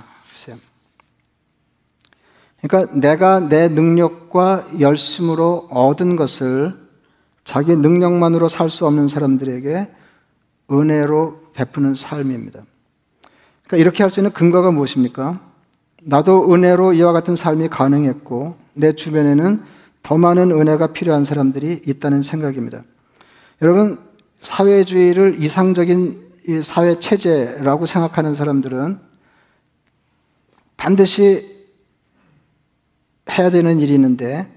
그러니까 2.60 2.92
내가 2.94 3.40
내 3.40 3.68
능력과 3.68 4.68
열심으로 4.78 5.68
얻은 5.70 6.16
것을 6.16 6.80
자기 7.44 7.74
능력만으로 7.74 8.48
살 8.48 8.70
수 8.70 8.86
없는 8.86 9.08
사람들에게 9.08 9.90
은혜로 10.70 11.40
베푸는 11.54 11.96
삶입니다. 11.96 12.62
그러니까 13.66 13.76
이렇게 13.78 14.04
할 14.04 14.10
수 14.10 14.20
있는 14.20 14.30
근거가 14.32 14.70
무엇입니까? 14.70 15.40
나도 16.04 16.52
은혜로 16.52 16.94
이와 16.94 17.12
같은 17.12 17.36
삶이 17.36 17.68
가능했고 17.68 18.56
내 18.74 18.92
주변에는 18.92 19.62
더 20.02 20.18
많은 20.18 20.50
은혜가 20.50 20.88
필요한 20.88 21.24
사람들이 21.24 21.82
있다는 21.86 22.22
생각입니다. 22.22 22.82
여러분 23.60 23.98
사회주의를 24.40 25.40
이상적인 25.40 26.62
사회 26.64 26.98
체제라고 26.98 27.86
생각하는 27.86 28.34
사람들은 28.34 28.98
반드시 30.76 31.52
해야 33.30 33.50
되는 33.50 33.78
일이 33.78 33.94
있는데 33.94 34.48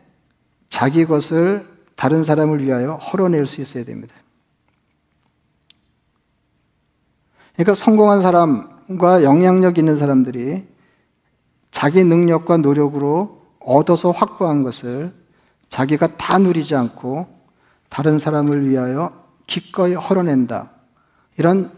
자기 0.69 1.05
것을 1.05 1.67
다른 1.95 2.23
사람을 2.23 2.63
위하여 2.63 2.95
헐어낼 2.95 3.45
수 3.45 3.61
있어야 3.61 3.85
됩니다. 3.85 4.15
그러니까 7.53 7.75
성공한 7.75 8.21
사람과 8.21 9.23
영향력 9.23 9.77
있는 9.77 9.97
사람들이 9.97 10.74
자기 11.75 12.05
능력과 12.05 12.55
노력으로 12.55 13.41
얻어서 13.59 14.09
확보한 14.09 14.63
것을 14.63 15.13
자기가 15.67 16.15
다 16.15 16.37
누리지 16.37 16.73
않고 16.73 17.27
다른 17.89 18.17
사람을 18.17 18.69
위하여 18.69 19.11
기꺼이 19.45 19.93
헐어낸다. 19.93 20.71
이런 21.35 21.73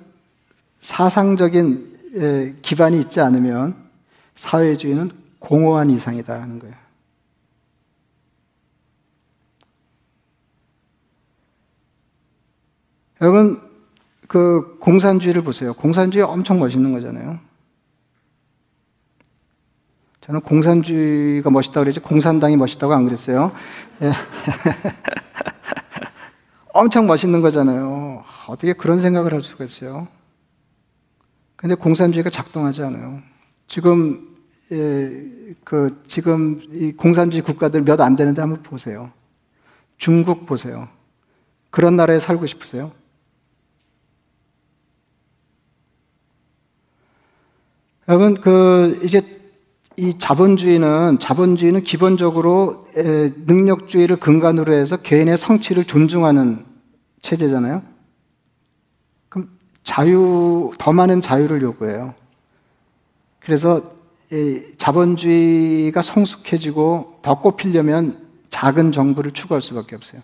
사상적인 0.81 2.59
기반이 2.61 2.99
있지 2.99 3.21
않으면 3.21 3.75
사회주의는 4.35 5.09
공허한 5.39 5.89
이상이다 5.89 6.41
하는 6.43 6.59
거예요. 6.59 6.75
여러분, 13.23 13.59
그 14.27 14.77
공산주의를 14.79 15.43
보세요. 15.43 15.73
공산주의 15.73 16.23
엄청 16.23 16.59
멋있는 16.59 16.91
거잖아요. 16.91 17.46
저는 20.27 20.41
공산주의가 20.41 21.49
멋있다고 21.49 21.85
그랬지, 21.85 22.01
공산당이 22.01 22.57
멋있다고 22.57 22.93
안 22.93 23.05
그랬어요. 23.05 23.53
예. 24.01 24.11
엄청 26.73 27.07
멋있는 27.07 27.39
거잖아요. 27.39 28.25
어떻게 28.49 28.73
그런 28.73 28.99
생각을 28.99 29.33
할 29.33 29.41
수가 29.41 29.63
있어요? 29.63 30.09
근데 31.55 31.75
공산주의가 31.75 32.29
작동하지 32.29 32.83
않아요. 32.83 33.21
지금, 33.67 34.35
예, 34.73 35.53
그, 35.63 36.03
지금 36.07 36.59
이 36.73 36.91
공산주의 36.91 37.41
국가들 37.41 37.83
몇 37.83 38.01
안 38.01 38.17
되는데 38.17 38.41
한번 38.41 38.61
보세요. 38.63 39.11
중국 39.97 40.45
보세요. 40.45 40.89
그런 41.69 41.95
나라에 41.95 42.19
살고 42.19 42.47
싶으세요? 42.47 42.91
여러분, 48.09 48.35
그, 48.35 48.99
이제 49.03 49.36
이 49.99 50.15
자본주의는, 50.19 51.17
자본주의는 51.17 51.83
기본적으로 51.83 52.87
능력주의를 52.93 54.17
근간으로 54.17 54.71
해서 54.71 54.97
개인의 54.97 55.37
성취를 55.37 55.85
존중하는 55.85 56.65
체제잖아요. 57.23 57.81
그럼 59.27 59.49
자유, 59.83 60.71
더 60.77 60.93
많은 60.93 61.19
자유를 61.19 61.63
요구해요. 61.63 62.13
그래서 63.39 63.81
자본주의가 64.77 66.03
성숙해지고 66.03 67.19
더 67.23 67.39
꼽히려면 67.39 68.27
작은 68.51 68.91
정부를 68.91 69.31
추구할 69.31 69.61
수밖에 69.61 69.95
없어요. 69.95 70.21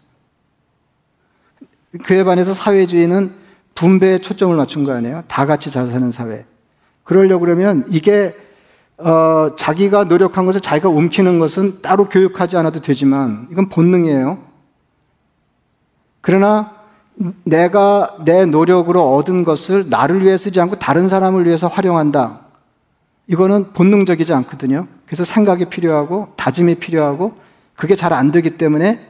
그에 2.03 2.23
반해서 2.23 2.53
사회주의는 2.53 3.33
분배에 3.73 4.19
초점을 4.19 4.55
맞춘 4.55 4.83
거 4.83 4.91
아니에요? 4.91 5.23
다 5.27 5.47
같이 5.47 5.71
잘 5.71 5.87
사는 5.87 6.11
사회. 6.11 6.45
그러려고 7.03 7.45
그러면 7.45 7.85
이게 7.89 8.35
어, 8.97 9.55
자기가 9.55 10.05
노력한 10.05 10.45
것을 10.45 10.61
자기가 10.61 10.89
움키는 10.89 11.39
것은 11.39 11.81
따로 11.81 12.07
교육하지 12.07 12.57
않아도 12.57 12.81
되지만 12.81 13.47
이건 13.51 13.69
본능이에요. 13.69 14.37
그러나 16.21 16.73
내가 17.43 18.15
내 18.23 18.45
노력으로 18.45 19.15
얻은 19.15 19.43
것을 19.43 19.89
나를 19.89 20.23
위해 20.23 20.37
쓰지 20.37 20.59
않고 20.61 20.79
다른 20.79 21.07
사람을 21.07 21.45
위해서 21.45 21.67
활용한다. 21.67 22.41
이거는 23.27 23.73
본능적이지 23.73 24.33
않거든요. 24.33 24.87
그래서 25.05 25.23
생각이 25.23 25.65
필요하고 25.65 26.33
다짐이 26.37 26.75
필요하고 26.75 27.37
그게 27.75 27.95
잘 27.95 28.13
안 28.13 28.31
되기 28.31 28.57
때문에 28.57 29.07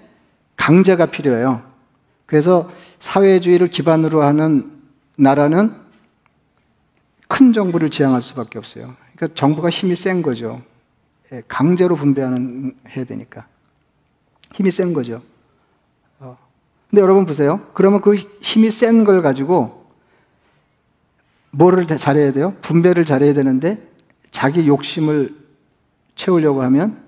강제가 0.55 1.07
필요해요. 1.07 1.61
그래서 2.25 2.69
사회주의를 2.99 3.67
기반으로 3.67 4.21
하는 4.21 4.71
나라는 5.17 5.73
큰 7.27 7.53
정부를 7.53 7.89
지향할 7.89 8.21
수밖에 8.21 8.57
없어요. 8.59 8.95
그러니까 9.15 9.35
정부가 9.35 9.69
힘이 9.69 9.95
센 9.95 10.21
거죠. 10.21 10.61
예, 11.31 11.41
강제로 11.47 11.95
분배하는 11.95 12.75
해야 12.89 13.05
되니까 13.05 13.47
힘이 14.53 14.71
센 14.71 14.93
거죠. 14.93 15.21
어. 16.19 16.37
근데 16.89 17.01
여러분 17.01 17.25
보세요. 17.25 17.59
그러면 17.73 18.01
그 18.01 18.15
힘이 18.41 18.71
센 18.71 19.03
걸 19.03 19.21
가지고 19.21 19.83
뭐를 21.51 21.85
잘해야 21.85 22.31
돼요? 22.31 22.55
분배를 22.61 23.05
잘해야 23.05 23.33
되는데 23.33 23.79
자기 24.31 24.67
욕심을 24.67 25.35
채우려고 26.15 26.63
하면 26.63 27.01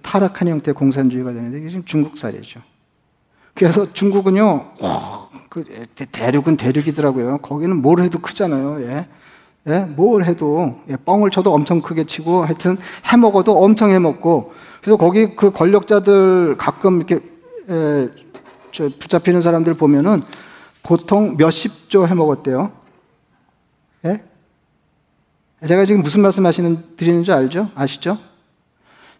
타락한 0.00 0.48
형태의 0.48 0.74
공산주의가 0.74 1.32
되는데 1.34 1.58
이게 1.58 1.68
지금 1.68 1.84
중국 1.84 2.16
사례죠. 2.16 2.62
그래서 3.54 3.92
중국은요, 3.92 4.72
오, 4.80 5.28
그 5.50 5.64
대륙은 6.12 6.56
대륙이더라고요. 6.56 7.38
거기는 7.38 7.76
뭘 7.82 8.00
해도 8.00 8.18
크잖아요. 8.18 8.82
예. 8.84 9.06
예? 9.68 9.80
뭘 9.80 10.24
해도 10.24 10.80
예, 10.88 10.96
뻥을 10.96 11.30
쳐도 11.30 11.52
엄청 11.52 11.80
크게 11.80 12.04
치고 12.04 12.44
하여튼 12.44 12.76
해 13.12 13.16
먹어도 13.16 13.62
엄청 13.62 13.90
해 13.90 13.98
먹고 13.98 14.52
그래서 14.80 14.96
거기 14.96 15.36
그 15.36 15.52
권력자들 15.52 16.56
가끔 16.56 16.96
이렇게 16.96 17.20
예, 17.68 18.10
붙잡히는 18.72 19.42
사람들 19.42 19.74
보면은 19.74 20.22
보통 20.82 21.36
몇십 21.36 21.88
조 21.88 22.06
해 22.06 22.14
먹었대요. 22.14 22.72
예? 24.06 24.24
제가 25.64 25.84
지금 25.84 26.02
무슨 26.02 26.22
말씀 26.22 26.44
하시는 26.44 26.96
드리는 26.96 27.22
줄 27.22 27.34
알죠? 27.34 27.70
아시죠? 27.76 28.18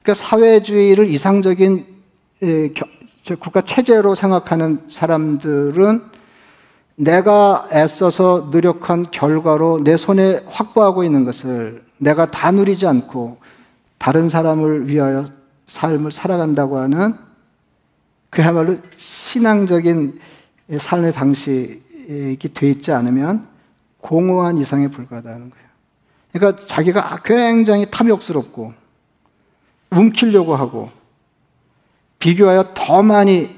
그러니까 0.02 0.14
사회주의를 0.14 1.06
이상적인 1.08 1.86
예, 2.42 2.72
국가 3.38 3.60
체제로 3.60 4.16
생각하는 4.16 4.80
사람들은 4.88 6.02
내가 7.02 7.68
애써서 7.72 8.48
노력한 8.52 9.10
결과로 9.10 9.80
내 9.82 9.96
손에 9.96 10.44
확보하고 10.46 11.02
있는 11.02 11.24
것을 11.24 11.84
내가 11.98 12.30
다 12.30 12.52
누리지 12.52 12.86
않고 12.86 13.38
다른 13.98 14.28
사람을 14.28 14.88
위하여 14.88 15.26
삶을 15.66 16.12
살아간다고 16.12 16.78
하는 16.78 17.14
그야말로 18.30 18.76
신앙적인 18.96 20.20
삶의 20.78 21.12
방식이 21.12 22.54
돼 22.54 22.70
있지 22.70 22.92
않으면 22.92 23.48
공허한 24.00 24.58
이상에 24.58 24.86
불과하다는 24.86 25.50
거예요. 25.50 25.66
그러니까 26.32 26.64
자기가 26.66 27.20
굉장히 27.24 27.84
탐욕스럽고 27.90 28.72
움키려고 29.90 30.54
하고 30.54 30.90
비교하여 32.20 32.72
더 32.74 33.02
많이 33.02 33.50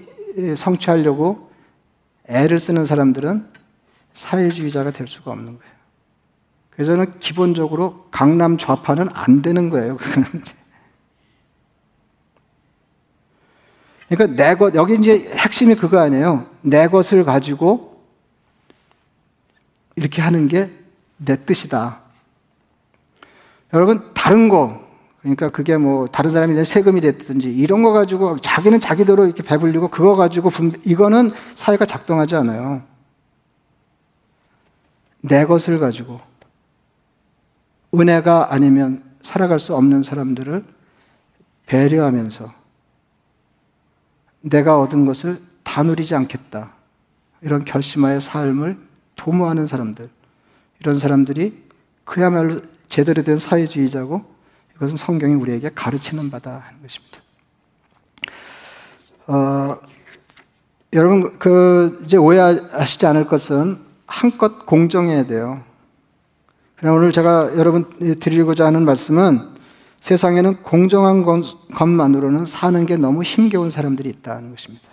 성취하려고 0.57 1.43
애를 2.28 2.58
쓰는 2.58 2.84
사람들은 2.84 3.46
사회주의자가 4.14 4.92
될 4.92 5.06
수가 5.08 5.30
없는 5.32 5.58
거예요. 5.58 5.74
그래서 6.70 6.92
저는 6.92 7.18
기본적으로 7.18 8.08
강남 8.10 8.56
좌파는 8.58 9.08
안 9.12 9.42
되는 9.42 9.70
거예요. 9.70 9.96
그러니까 14.08 14.37
내 14.37 14.54
것, 14.54 14.74
여기 14.74 14.94
이제 14.94 15.30
핵심이 15.37 15.74
그거 15.74 15.98
아니에요. 16.00 16.48
내 16.62 16.88
것을 16.88 17.24
가지고 17.24 18.02
이렇게 19.96 20.22
하는 20.22 20.48
게 20.48 20.84
내 21.16 21.44
뜻이다. 21.44 22.00
여러분, 23.72 24.12
다른 24.14 24.48
거, 24.48 24.84
그러니까 25.24 25.48
그게 25.48 25.78
뭐 25.78 26.06
다른 26.06 26.30
사람이 26.30 26.52
내 26.52 26.64
세금이 26.64 27.00
됐든지 27.00 27.50
이런 27.50 27.82
거 27.82 27.92
가지고 27.92 28.37
자기는 28.40 28.78
자기대로 28.78 29.24
이렇게 29.24 29.42
배불리고 29.42 29.88
그거 29.88 30.16
가지고 30.16 30.50
분, 30.50 30.78
이거는 30.84 31.30
사회가 31.54 31.87
작동하지 31.87 32.37
않아요. 32.37 32.82
내 35.22 35.46
것을 35.46 35.78
가지고 35.78 36.20
은혜가 37.94 38.48
아니면 38.52 39.02
살아갈 39.22 39.58
수 39.58 39.74
없는 39.74 40.02
사람들을 40.02 40.62
배려하면서 41.64 42.52
내가 44.42 44.78
얻은 44.78 45.06
것을 45.06 45.40
다 45.62 45.82
누리지 45.82 46.14
않겠다. 46.14 46.74
이런 47.40 47.64
결심하의 47.64 48.20
삶을 48.20 48.76
도모하는 49.16 49.66
사람들. 49.66 50.10
이런 50.80 50.98
사람들이 50.98 51.64
그야말로 52.04 52.60
제대로 52.90 53.22
된 53.22 53.38
사회주의자고 53.38 54.34
이것은 54.76 54.96
성경이 54.96 55.34
우리에게 55.34 55.70
가르치는 55.74 56.30
바다 56.30 56.62
하는 56.66 56.82
것입니다. 56.82 57.18
어, 59.26 59.78
여러분, 60.92 61.38
그, 61.38 62.02
이제 62.04 62.16
오해하시지 62.16 63.06
않을 63.06 63.26
것은 63.26 63.78
한껏 64.06 64.66
공정해야 64.66 65.24
돼요. 65.24 65.62
그럼 66.76 66.96
오늘 66.96 67.12
제가 67.12 67.56
여러분 67.56 67.90
드리고자 68.20 68.66
하는 68.66 68.84
말씀은 68.84 69.54
세상에는 70.00 70.62
공정한 70.62 71.24
것만으로는 71.74 72.44
사는 72.44 72.84
게 72.84 72.96
너무 72.96 73.22
힘겨운 73.22 73.70
사람들이 73.70 74.10
있다는 74.10 74.50
것입니다. 74.50 74.88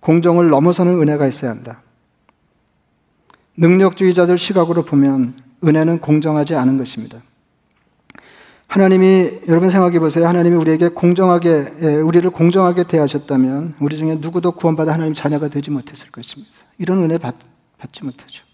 공정을 0.00 0.48
넘어서는 0.48 1.00
은혜가 1.00 1.26
있어야 1.26 1.50
한다. 1.52 1.82
능력주의자들 3.56 4.38
시각으로 4.38 4.84
보면 4.84 5.49
은혜는 5.64 6.00
공정하지 6.00 6.54
않은 6.54 6.78
것입니다. 6.78 7.22
하나님이 8.66 9.40
여러분 9.48 9.68
생각해 9.68 9.98
보세요. 9.98 10.28
하나님이 10.28 10.56
우리에게 10.56 10.90
공정하게 10.90 11.72
예, 11.82 11.86
우리를 11.96 12.30
공정하게 12.30 12.84
대하셨다면 12.84 13.74
우리 13.80 13.96
중에 13.96 14.16
누구도 14.20 14.52
구원받아 14.52 14.92
하나님 14.92 15.12
자녀가 15.12 15.48
되지 15.48 15.72
못했을 15.72 16.10
것입니다. 16.12 16.52
이런 16.78 17.02
은혜 17.02 17.18
받, 17.18 17.34
받지 17.78 18.04
못하죠. 18.04 18.44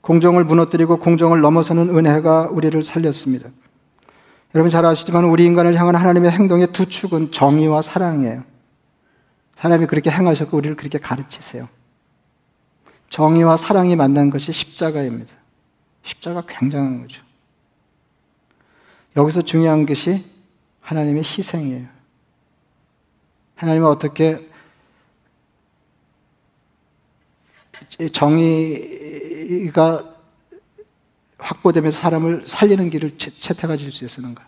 공정을 0.00 0.44
무너뜨리고 0.44 0.98
공정을 0.98 1.40
넘어서는 1.40 1.88
은혜가 1.88 2.50
우리를 2.52 2.80
살렸습니다. 2.84 3.48
여러분 4.54 4.70
잘 4.70 4.86
아시지만 4.86 5.24
우리 5.24 5.44
인간을 5.46 5.74
향한 5.74 5.96
하나님의 5.96 6.30
행동의 6.30 6.68
두 6.68 6.86
축은 6.86 7.32
정의와 7.32 7.82
사랑이에요. 7.82 8.44
하나님이 9.56 9.88
그렇게 9.88 10.10
행하셨고 10.10 10.56
우리를 10.56 10.76
그렇게 10.76 10.98
가르치세요. 10.98 11.68
정의와 13.08 13.56
사랑이 13.56 13.96
만난 13.96 14.30
것이 14.30 14.52
십자가입니다. 14.52 15.34
십자가 16.02 16.44
굉장한 16.46 17.02
거죠. 17.02 17.22
여기서 19.16 19.42
중요한 19.42 19.86
것이 19.86 20.24
하나님의 20.80 21.22
희생이에요. 21.22 21.86
하나님은 23.56 23.88
어떻게 23.88 24.50
정의가 28.12 30.14
확보되면서 31.38 31.98
사람을 31.98 32.44
살리는 32.46 32.90
길을 32.90 33.18
채택하실 33.18 33.92
수 33.92 34.04
있었는가? 34.04 34.46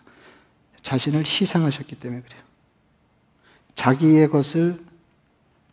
자신을 0.81 1.21
희생하셨기 1.21 1.99
때문에 1.99 2.21
그래요. 2.21 2.41
자기의 3.75 4.29
것을 4.29 4.83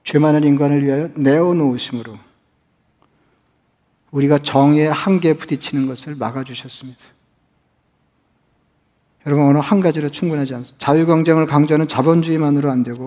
죄 0.03 0.19
많은 0.19 0.45
인간을 0.45 0.85
위하여 0.85 1.09
내어놓으심으로 1.15 2.19
우리가 4.15 4.39
정의 4.39 4.91
한계에 4.91 5.33
부딪히는 5.35 5.89
것을 5.89 6.15
막아주셨습니다. 6.15 7.01
여러분, 9.27 9.47
오늘 9.47 9.61
한 9.61 9.81
가지로 9.81 10.09
충분하지 10.09 10.55
않습니다. 10.55 10.79
자유경쟁을 10.79 11.47
강조하는 11.47 11.89
자본주의만으로 11.89 12.71
안 12.71 12.85
되고 12.85 13.05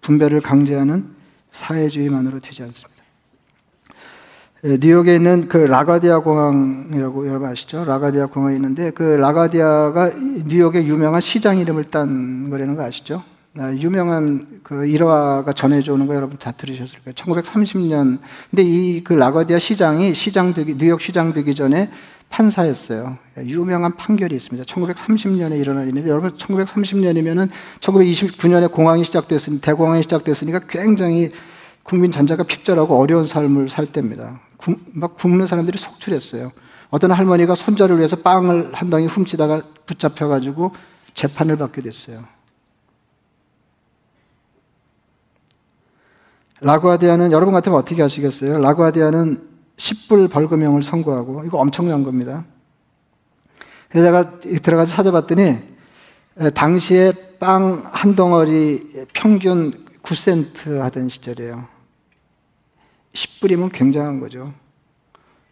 분배를 0.00 0.40
강제하는 0.40 1.14
사회주의만으로 1.52 2.40
되지 2.40 2.62
않습니다. 2.64 3.00
예, 4.64 4.76
뉴욕에 4.78 5.14
있는 5.14 5.48
그 5.48 5.56
라가디아 5.56 6.18
공항이라고 6.18 7.28
여러분 7.28 7.48
아시죠? 7.48 7.84
라가디아 7.84 8.26
공항이 8.26 8.56
있는데 8.56 8.90
그 8.90 9.02
라가디아가 9.02 10.10
뉴욕의 10.16 10.86
유명한 10.86 11.20
시장 11.20 11.58
이름을 11.58 11.84
딴 11.84 12.50
거라는 12.50 12.74
거 12.74 12.82
아시죠? 12.82 13.22
아, 13.58 13.72
유명한 13.72 14.60
그 14.62 14.86
일화가 14.86 15.52
전해져 15.54 15.92
오는 15.92 16.06
거 16.06 16.14
여러분 16.14 16.38
다 16.38 16.52
들으셨을 16.52 17.00
거예요. 17.00 17.14
1930년. 17.14 18.18
근데 18.50 18.62
이 18.62 19.02
그 19.02 19.12
라가디아 19.14 19.58
시장이 19.58 20.14
시장 20.14 20.54
되기, 20.54 20.76
뉴욕 20.78 21.00
시장 21.00 21.32
되기 21.32 21.54
전에 21.54 21.90
판사였어요. 22.28 23.18
유명한 23.46 23.96
판결이 23.96 24.36
있습니다. 24.36 24.64
1930년에 24.72 25.58
일어난 25.58 25.88
일인데 25.88 26.08
여러분 26.08 26.30
1930년이면은 26.38 27.48
1929년에 27.80 28.70
공항이 28.70 29.02
시작됐으니 29.02 29.60
대공항이 29.60 30.02
시작됐으니까 30.02 30.60
굉장히 30.68 31.32
국민 31.82 32.12
전자가 32.12 32.44
핍절하고 32.44 33.00
어려운 33.00 33.26
삶을 33.26 33.68
살 33.68 33.86
때입니다. 33.86 34.40
구, 34.58 34.76
막 34.92 35.16
굶는 35.16 35.48
사람들이 35.48 35.76
속출했어요. 35.76 36.52
어떤 36.90 37.10
할머니가 37.10 37.56
손자를 37.56 37.98
위해서 37.98 38.14
빵을 38.14 38.70
한 38.74 38.90
덩이 38.90 39.06
훔치다가 39.06 39.62
붙잡혀가지고 39.86 40.72
재판을 41.14 41.56
받게 41.56 41.82
됐어요. 41.82 42.22
라구아디아는 46.60 47.32
여러분 47.32 47.54
같으면 47.54 47.78
어떻게 47.78 48.02
하시겠어요? 48.02 48.58
라구아디아는 48.58 49.48
10불 49.76 50.30
벌금형을 50.30 50.82
선고하고 50.82 51.44
이거 51.44 51.58
엄청난 51.58 52.02
겁니다. 52.02 52.44
그래서 53.88 54.06
제가 54.06 54.40
들어가서 54.60 54.92
찾아봤더니 54.94 55.58
당시에 56.54 57.12
빵 57.38 57.88
한 57.92 58.14
덩어리 58.14 59.06
평균 59.14 59.86
9센트 60.02 60.78
하던 60.78 61.08
시절이에요. 61.08 61.66
10불이면 63.14 63.72
굉장한 63.72 64.20
거죠. 64.20 64.52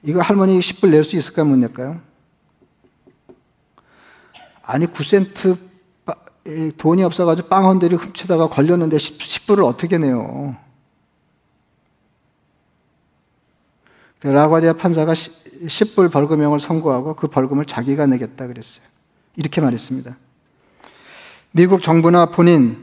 이거 0.03 0.21
할머니 0.21 0.59
10불 0.61 0.91
낼 0.91 1.05
수 1.05 1.17
있을까 1.17 1.43
못 1.45 1.57
낼까요? 1.57 2.01
아니 4.63 4.87
9센트 4.87 5.57
돈이 6.77 7.03
없어가지고 7.03 7.49
빵 7.49 7.67
한 7.67 7.79
대를 7.79 7.97
훔치다가 7.99 8.49
걸렸는데 8.49 8.99
10, 8.99 9.47
불을 9.47 9.65
어떻게 9.65 9.97
내요? 9.99 10.57
라과디아 14.23 14.75
판사가 14.75 15.13
10불 15.13 16.11
벌금형을 16.11 16.61
선고하고 16.61 17.15
그 17.15 17.29
벌금을 17.29 17.65
자기가 17.65 18.07
내겠다 18.07 18.47
그랬어요. 18.47 18.85
이렇게 19.37 19.61
말했습니다. 19.61 20.17
미국 21.53 21.83
정부나 21.83 22.27
본인 22.27 22.79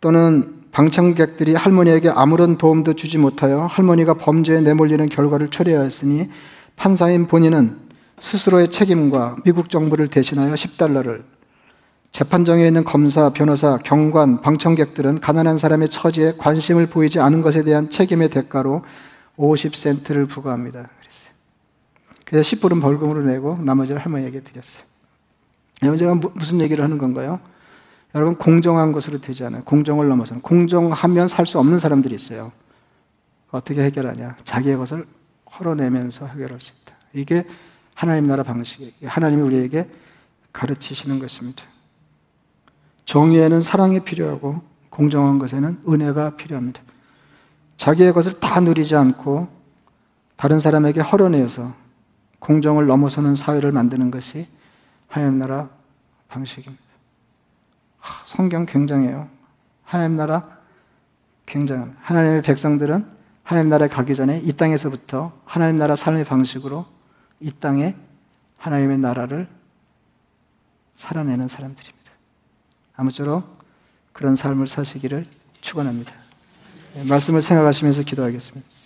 또는 0.00 0.58
방청객들이 0.70 1.54
할머니에게 1.54 2.10
아무런 2.10 2.56
도움도 2.56 2.94
주지 2.94 3.18
못하여 3.18 3.62
할머니가 3.62 4.14
범죄에 4.14 4.60
내몰리는 4.60 5.08
결과를 5.08 5.48
초래하였으니 5.48 6.28
판사인 6.76 7.26
본인은 7.26 7.76
스스로의 8.20 8.70
책임과 8.70 9.38
미국 9.44 9.70
정부를 9.70 10.08
대신하여 10.08 10.54
10달러를 10.54 11.22
재판정에 12.12 12.66
있는 12.66 12.84
검사, 12.84 13.30
변호사, 13.30 13.78
경관, 13.78 14.40
방청객들은 14.40 15.20
가난한 15.20 15.58
사람의 15.58 15.88
처지에 15.90 16.34
관심을 16.38 16.86
보이지 16.86 17.20
않은 17.20 17.42
것에 17.42 17.64
대한 17.64 17.90
책임의 17.90 18.30
대가로 18.30 18.82
50센트를 19.38 20.28
부과합니다. 20.28 20.80
그랬어요. 20.80 21.32
그래서 22.24 22.56
10불은 22.56 22.82
벌금으로 22.82 23.22
내고 23.22 23.56
나머지를 23.56 24.00
할머니에게 24.00 24.40
드렸어요. 24.40 24.84
여러분 25.82 25.98
제가 25.98 26.14
무슨 26.34 26.60
얘기를 26.60 26.82
하는 26.82 26.98
건가요? 26.98 27.40
여러분 28.14 28.34
공정한 28.36 28.90
것으로 28.92 29.20
되지 29.20 29.44
않아요. 29.44 29.62
공정을 29.64 30.08
넘어서는 30.08 30.42
공정하면 30.42 31.28
살 31.28 31.46
수 31.46 31.58
없는 31.58 31.78
사람들이 31.78 32.14
있어요. 32.14 32.52
어떻게 33.50 33.82
해결하냐? 33.82 34.36
자기의 34.44 34.76
것을 34.76 35.06
헐어내면서 35.58 36.26
해결할 36.26 36.60
수 36.60 36.72
있다. 36.82 36.94
이게 37.14 37.46
하나님 37.94 38.26
나라 38.26 38.42
방식이에요. 38.42 38.92
하나님이 39.04 39.42
우리에게 39.42 39.88
가르치시는 40.52 41.18
것입니다. 41.18 41.64
정의에는 43.04 43.62
사랑이 43.62 44.00
필요하고 44.00 44.60
공정한 44.90 45.38
것에는 45.38 45.82
은혜가 45.88 46.36
필요합니다. 46.36 46.82
자기의 47.78 48.12
것을 48.12 48.38
다 48.38 48.60
누리지 48.60 48.94
않고 48.94 49.48
다른 50.36 50.60
사람에게 50.60 51.00
헐어내서 51.00 51.74
공정을 52.40 52.86
넘어서는 52.86 53.34
사회를 53.34 53.72
만드는 53.72 54.10
것이 54.10 54.46
하나님 55.08 55.38
나라 55.38 55.70
방식입니다. 56.28 56.82
성경 58.26 58.66
굉장해요. 58.66 59.28
하나님 59.84 60.16
나라 60.16 60.58
굉장한 61.46 61.96
하나님의 62.02 62.42
백성들은 62.42 63.06
하나님 63.42 63.70
나라에 63.70 63.88
가기 63.88 64.14
전에 64.14 64.42
이 64.44 64.52
땅에서부터 64.52 65.32
하나님 65.46 65.76
나라 65.76 65.96
삶의 65.96 66.24
방식으로 66.24 66.84
이 67.40 67.50
땅에 67.50 67.96
하나님의 68.58 68.98
나라를 68.98 69.46
살아내는 70.96 71.48
사람들입니다. 71.48 72.12
아무쪼록 72.96 73.58
그런 74.12 74.36
삶을 74.36 74.66
사시기를 74.66 75.24
축원합니다. 75.60 76.12
말씀을 77.04 77.42
생각하시면서 77.42 78.02
기도하겠습니다. 78.02 78.77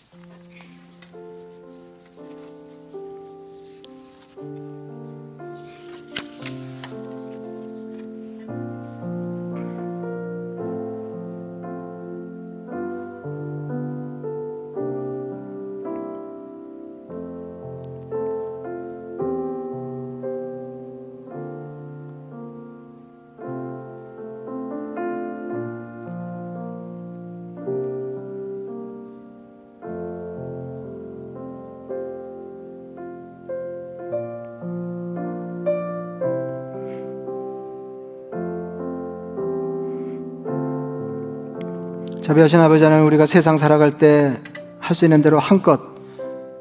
자비하신 42.32 42.60
아버지 42.60 42.82
하나님 42.82 43.04
우리가 43.08 43.26
세상 43.26 43.58
살아갈 43.58 43.98
때 43.98 44.34
할 44.80 44.96
수 44.96 45.04
있는 45.04 45.20
대로 45.20 45.38
한껏 45.38 45.78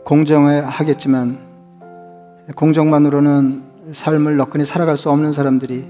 공정을 0.04 0.66
하겠지만 0.66 1.38
공정만으로는 2.58 3.64
삶을 3.94 4.36
너끈히 4.36 4.66
살아갈 4.66 4.98
수 4.98 5.10
없는 5.10 5.32
사람들이 5.32 5.88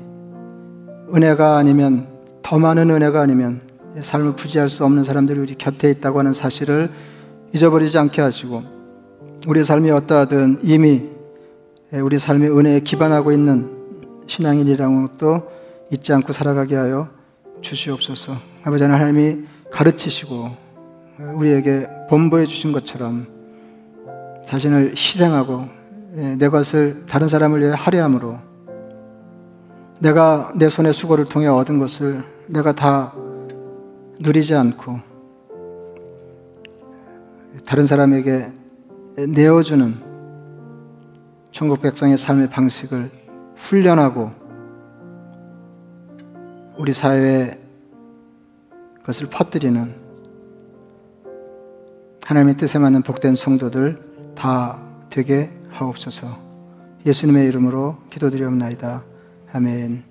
은혜가 1.16 1.58
아니면 1.58 2.06
더 2.44 2.60
많은 2.60 2.92
은혜가 2.92 3.22
아니면 3.22 3.62
삶을 4.00 4.36
부지할 4.36 4.70
수 4.70 4.86
없는 4.86 5.04
사람들이 5.04 5.40
우리 5.40 5.56
곁에 5.56 5.90
있다고 5.90 6.20
하는 6.20 6.34
사실을 6.34 6.92
잊어버리지 7.52 7.98
않게 7.98 8.22
하시고 8.22 8.62
우리 9.48 9.66
삶이 9.66 9.90
어떠하든 9.90 10.60
이미 10.62 11.10
우리 11.92 12.20
삶이 12.20 12.48
은혜에 12.48 12.82
기반하고 12.82 13.32
있는 13.32 13.68
신앙인이라는 14.28 15.08
것도 15.08 15.50
잊지 15.92 16.14
않고 16.14 16.34
살아가게 16.34 16.76
하여 16.76 17.10
주시옵소서. 17.62 18.34
아버지 18.64 18.84
하나님이 18.84 19.51
가르치시고 19.72 20.50
우리에게 21.36 21.88
본보여 22.10 22.46
주신 22.46 22.72
것처럼 22.72 23.28
자신을 24.46 24.92
희생하고 24.92 25.68
예, 26.18 26.36
내 26.36 26.50
것을 26.50 27.06
다른 27.08 27.28
사람을 27.28 27.62
위해 27.62 27.72
할애함으로 27.74 28.38
내가 30.00 30.52
내 30.56 30.68
손의 30.68 30.94
수고를 30.94 31.26
통해 31.26 31.48
얻은 31.48 31.80
것을 31.80 32.24
내가 32.48 32.74
다 32.74 33.14
누리지 34.20 34.54
않고 34.56 35.00
다른 37.66 37.86
사람에게 37.86 38.52
내어주는 39.30 39.96
천국 41.52 41.82
백성의 41.82 42.18
삶의 42.18 42.50
방식을 42.50 43.10
훈련하고 43.56 44.32
우리 46.78 46.94
사회에 46.94 47.61
그것을 49.02 49.28
퍼뜨리는 49.32 49.96
하나님의 52.24 52.58
뜻에 52.58 52.80
맞는 52.80 53.02
복된 53.02 53.36
성도들 53.36 54.34
다 54.36 54.80
되게 55.10 55.52
하옵소서. 55.70 56.28
예수님의 57.06 57.48
이름으로 57.48 57.98
기도드리옵나이다. 58.10 59.04
아멘. 59.54 60.11